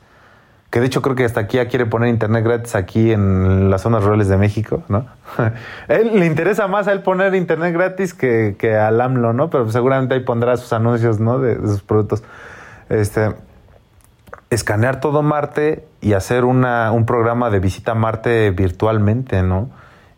[0.70, 3.83] que de hecho creo que hasta aquí ya quiere poner internet gratis aquí en las
[3.83, 5.07] zonas rurales de México, ¿no?
[5.89, 9.51] él le interesa más a él poner internet gratis que, que al AMLO, ¿no?
[9.51, 11.39] Pero seguramente ahí pondrá sus anuncios, ¿no?
[11.39, 12.24] De, de sus productos.
[12.89, 13.35] Este,
[14.51, 19.71] escanear todo Marte y hacer una, un programa de visita a Marte virtualmente, ¿no?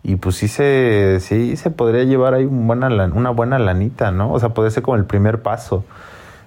[0.02, 4.32] Y pues sí se, sí se podría llevar ahí un buena, una buena lanita, ¿no?
[4.32, 5.84] O sea, podría ser como el primer paso.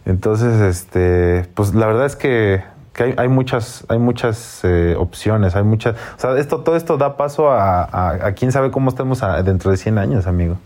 [0.05, 2.63] Entonces, este, pues la verdad es que
[2.93, 7.17] que hay, muchas, hay muchas eh, opciones, hay muchas, o sea, esto, todo esto da
[7.17, 10.59] paso a, quién sabe cómo estemos dentro de 100 años, amigo.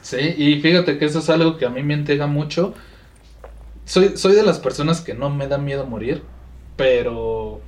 [0.00, 2.74] Sí, y fíjate que eso es algo que a mí me entrega mucho.
[3.84, 6.22] Soy, soy de las personas que no me da miedo morir,
[6.78, 7.60] pero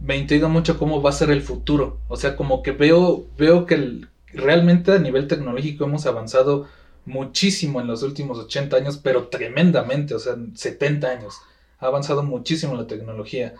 [0.00, 1.98] me intriga mucho cómo va a ser el futuro.
[2.06, 4.02] O sea, como que veo, veo que
[4.32, 6.68] realmente a nivel tecnológico hemos avanzado
[7.04, 11.40] muchísimo en los últimos 80 años, pero tremendamente, o sea, 70 años
[11.80, 13.54] ha avanzado muchísimo la tecnología.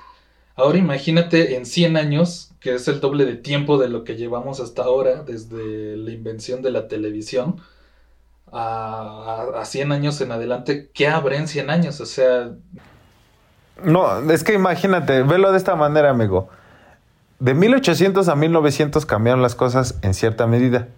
[0.55, 4.61] Ahora imagínate en 100 años, que es el doble de tiempo de lo que llevamos
[4.61, 7.57] hasta ahora, desde la invención de la televisión,
[8.53, 12.00] a, a, 100 años en adelante, ¿qué habrá en 100 años?
[12.00, 12.53] O sea...
[13.85, 16.49] No, es que imagínate, velo de esta manera, amigo.
[17.39, 20.89] De 1800 a 1900 cambiaron las cosas en cierta medida.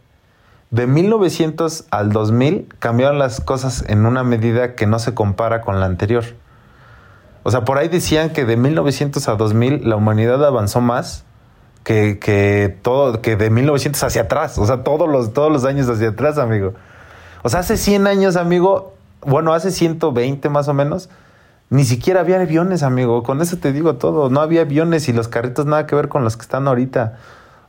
[0.70, 5.81] De 1900 al 2000 cambiaron las cosas en una medida que no se compara con
[5.81, 6.25] la anterior.
[7.45, 11.25] O sea, por ahí decían que de 1900 a 2000 la humanidad avanzó más
[11.85, 14.59] que, que, todo, que de 1900 hacia atrás.
[14.59, 16.75] O sea, todos los, todos los años hacia atrás, amigo.
[17.43, 21.11] O sea, hace 100 años, amigo, bueno, hace 120 más o menos,
[21.70, 23.22] ni siquiera había aviones, amigo.
[23.22, 24.30] Con eso te digo todo.
[24.30, 27.18] No había aviones y los carritos nada que ver con los que están ahorita.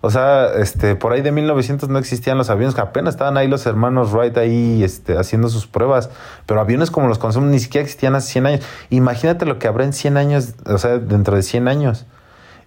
[0.05, 3.65] O sea, este, por ahí de 1900 no existían los aviones, apenas estaban ahí los
[3.65, 6.11] hermanos Wright ahí este, haciendo sus pruebas,
[6.45, 8.65] pero aviones como los conocemos ni siquiera existían hace 100 años.
[8.91, 12.05] Imagínate lo que habrá en 100 años, o sea, dentro de 100 años.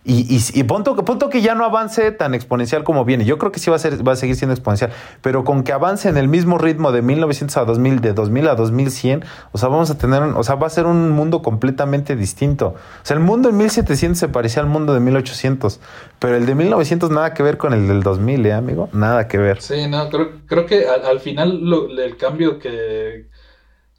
[0.09, 3.27] Y, y, y punto, punto, que ya no avance tan exponencial como viene.
[3.27, 4.91] Yo creo que sí va a, ser, va a seguir siendo exponencial,
[5.21, 8.55] pero con que avance en el mismo ritmo de 1900 a 2000, de 2000 a
[8.55, 12.69] 2100, o sea, vamos a tener, o sea, va a ser un mundo completamente distinto.
[12.69, 15.79] O sea, el mundo en 1700 se parecía al mundo de 1800,
[16.19, 18.89] pero el de 1900 nada que ver con el del 2000, ¿eh, amigo?
[18.95, 19.61] Nada que ver.
[19.61, 21.61] Sí, no, creo, creo que al, al final
[21.99, 23.27] el cambio que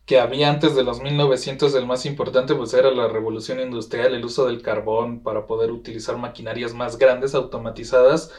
[0.10, 4.26] que había antes de los 1900, el más importante pues era la revolución industrial, el
[4.26, 8.32] uso del carbón para poder utilizar maquinarias más grandes, automatizadas.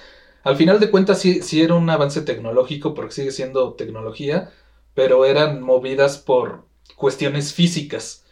[0.43, 4.53] Al final de cuentas sí, sí era un avance tecnológico porque sigue siendo tecnología,
[4.95, 6.64] pero eran movidas por
[6.97, 8.25] cuestiones físicas.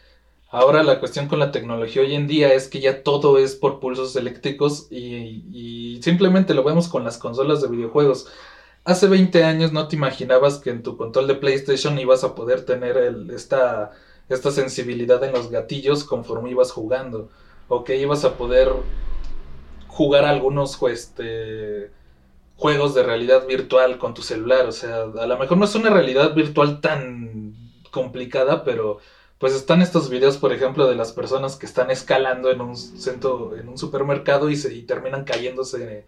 [0.49, 3.79] Ahora la cuestión con la tecnología hoy en día es que ya todo es por
[3.79, 8.27] pulsos eléctricos y, y simplemente lo vemos con las consolas de videojuegos.
[8.83, 12.65] Hace 20 años no te imaginabas que en tu control de PlayStation ibas a poder
[12.65, 12.97] tener
[13.33, 13.91] esta,
[14.29, 17.29] esta sensibilidad en los gatillos conforme ibas jugando.
[17.67, 18.71] O que ibas a poder
[19.87, 21.91] jugar algunos este,
[22.55, 24.65] juegos de realidad virtual con tu celular.
[24.65, 27.55] O sea, a lo mejor no es una realidad virtual tan
[27.91, 28.99] complicada, pero
[29.39, 33.55] pues están estos videos, por ejemplo, de las personas que están escalando en un centro,
[33.55, 36.05] en un supermercado y, se, y terminan cayéndose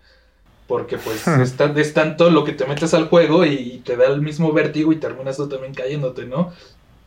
[0.71, 1.27] porque pues
[1.75, 5.01] es, tanto lo que te metes al juego y te da el mismo vértigo y
[5.01, 6.53] terminas tú también cayéndote, ¿no?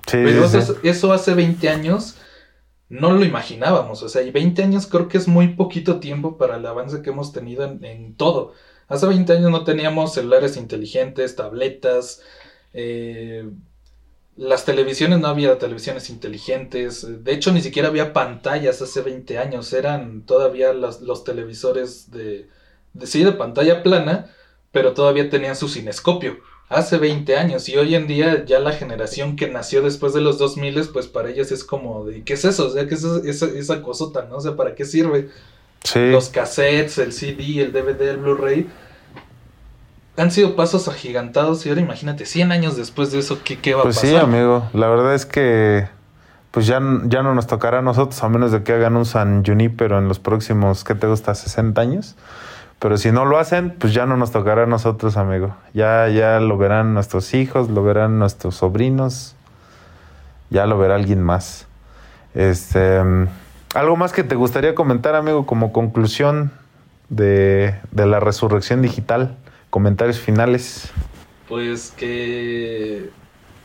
[0.07, 0.45] Sí, Pero
[0.83, 2.17] Eso, hace 20 años
[2.91, 6.57] no lo imaginábamos, o sea, y 20 años creo que es muy poquito tiempo para
[6.57, 8.53] el avance que hemos tenido en, todo.
[8.87, 12.21] Hace 20 años no teníamos celulares inteligentes, tabletas,
[12.75, 13.49] eh,
[14.37, 19.73] las televisiones no había televisiones inteligentes, de hecho ni siquiera había pantallas hace 20 años,
[19.73, 22.47] eran todavía los televisores de
[23.03, 24.27] sí, de pantalla plana,
[24.73, 26.39] pero todavía tenían su cinescopio.
[26.69, 30.39] Hace 20 años y hoy en día ya la generación que nació después de los
[30.39, 32.69] 2000, pues para ellos es como de, ¿qué es eso?
[32.69, 34.37] O sea, ¿qué es esa, esa, cosota, no?
[34.37, 35.29] O sea, ¿para qué sirve?
[35.95, 38.67] Los cassettes, el CD, el DVD, el Blu-ray.
[40.17, 43.83] Han sido pasos agigantados y ahora imagínate, 100 años después de eso, ¿qué, qué va
[43.83, 44.03] a pasar?
[44.03, 45.87] Pues sí, amigo, la verdad es que
[46.55, 49.43] pues ya, ya no nos tocará a nosotros, a menos de que hagan un San
[49.77, 51.35] pero en los próximos, ¿qué te gusta?
[51.35, 52.15] 60 años.
[52.79, 55.57] Pero si no lo hacen, pues ya no nos tocará a nosotros, amigo.
[55.73, 59.37] Ya, ya lo verán nuestros hijos, lo verán nuestros sobrinos,
[60.51, 61.67] ya lo verá alguien más.
[62.35, 63.01] Este,
[63.75, 66.53] algo más que te gustaría comentar, amigo, como conclusión
[67.09, 69.37] de, de la resurrección digital,
[69.71, 70.91] comentarios finales.
[71.49, 73.11] Pues que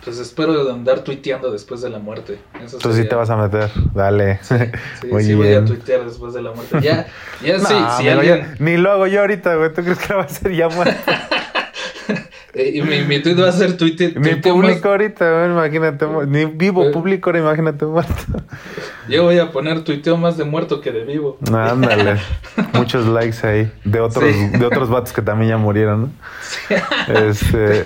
[0.03, 2.39] pues espero andar tuiteando después de la muerte.
[2.63, 4.39] Eso Tú sí te vas a meter, dale.
[4.41, 4.55] Sí,
[5.01, 6.79] sí, voy a tuitear después de la muerte.
[6.81, 7.07] Ya,
[7.43, 8.55] ya sí, si alguien...
[8.59, 9.73] ni lo hago yo ahorita, güey.
[9.73, 10.95] ¿Tú crees que va a ser ya muerto?
[12.53, 14.15] Eh, y mi, mi tweet va a ser tweet.
[14.15, 16.07] Ni público ahorita, güey, imagínate.
[16.27, 16.91] Ni vivo eh.
[16.91, 18.13] público, ahora imagínate muerto.
[19.07, 21.37] Yo voy a poner tuiteo más de muerto que de vivo.
[21.53, 22.19] Ándale.
[22.73, 23.71] Muchos likes ahí.
[23.83, 26.09] De otros, de otros vatos que también ya murieron, ¿no?
[26.41, 26.75] Sí.
[27.07, 27.85] Este.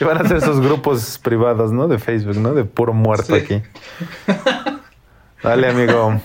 [0.00, 1.88] y van a ser esos grupos privados, ¿no?
[1.88, 2.54] De Facebook, ¿no?
[2.54, 3.62] De puro muerto aquí.
[5.42, 6.20] Dale, amigo.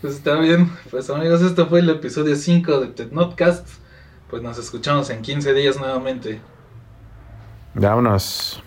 [0.00, 0.70] Pues está bien.
[0.90, 3.68] Pues amigos, esto fue el episodio 5 de TEDNotcast.
[4.30, 6.40] Pues nos escuchamos en 15 días nuevamente.
[7.74, 8.62] Vámonos.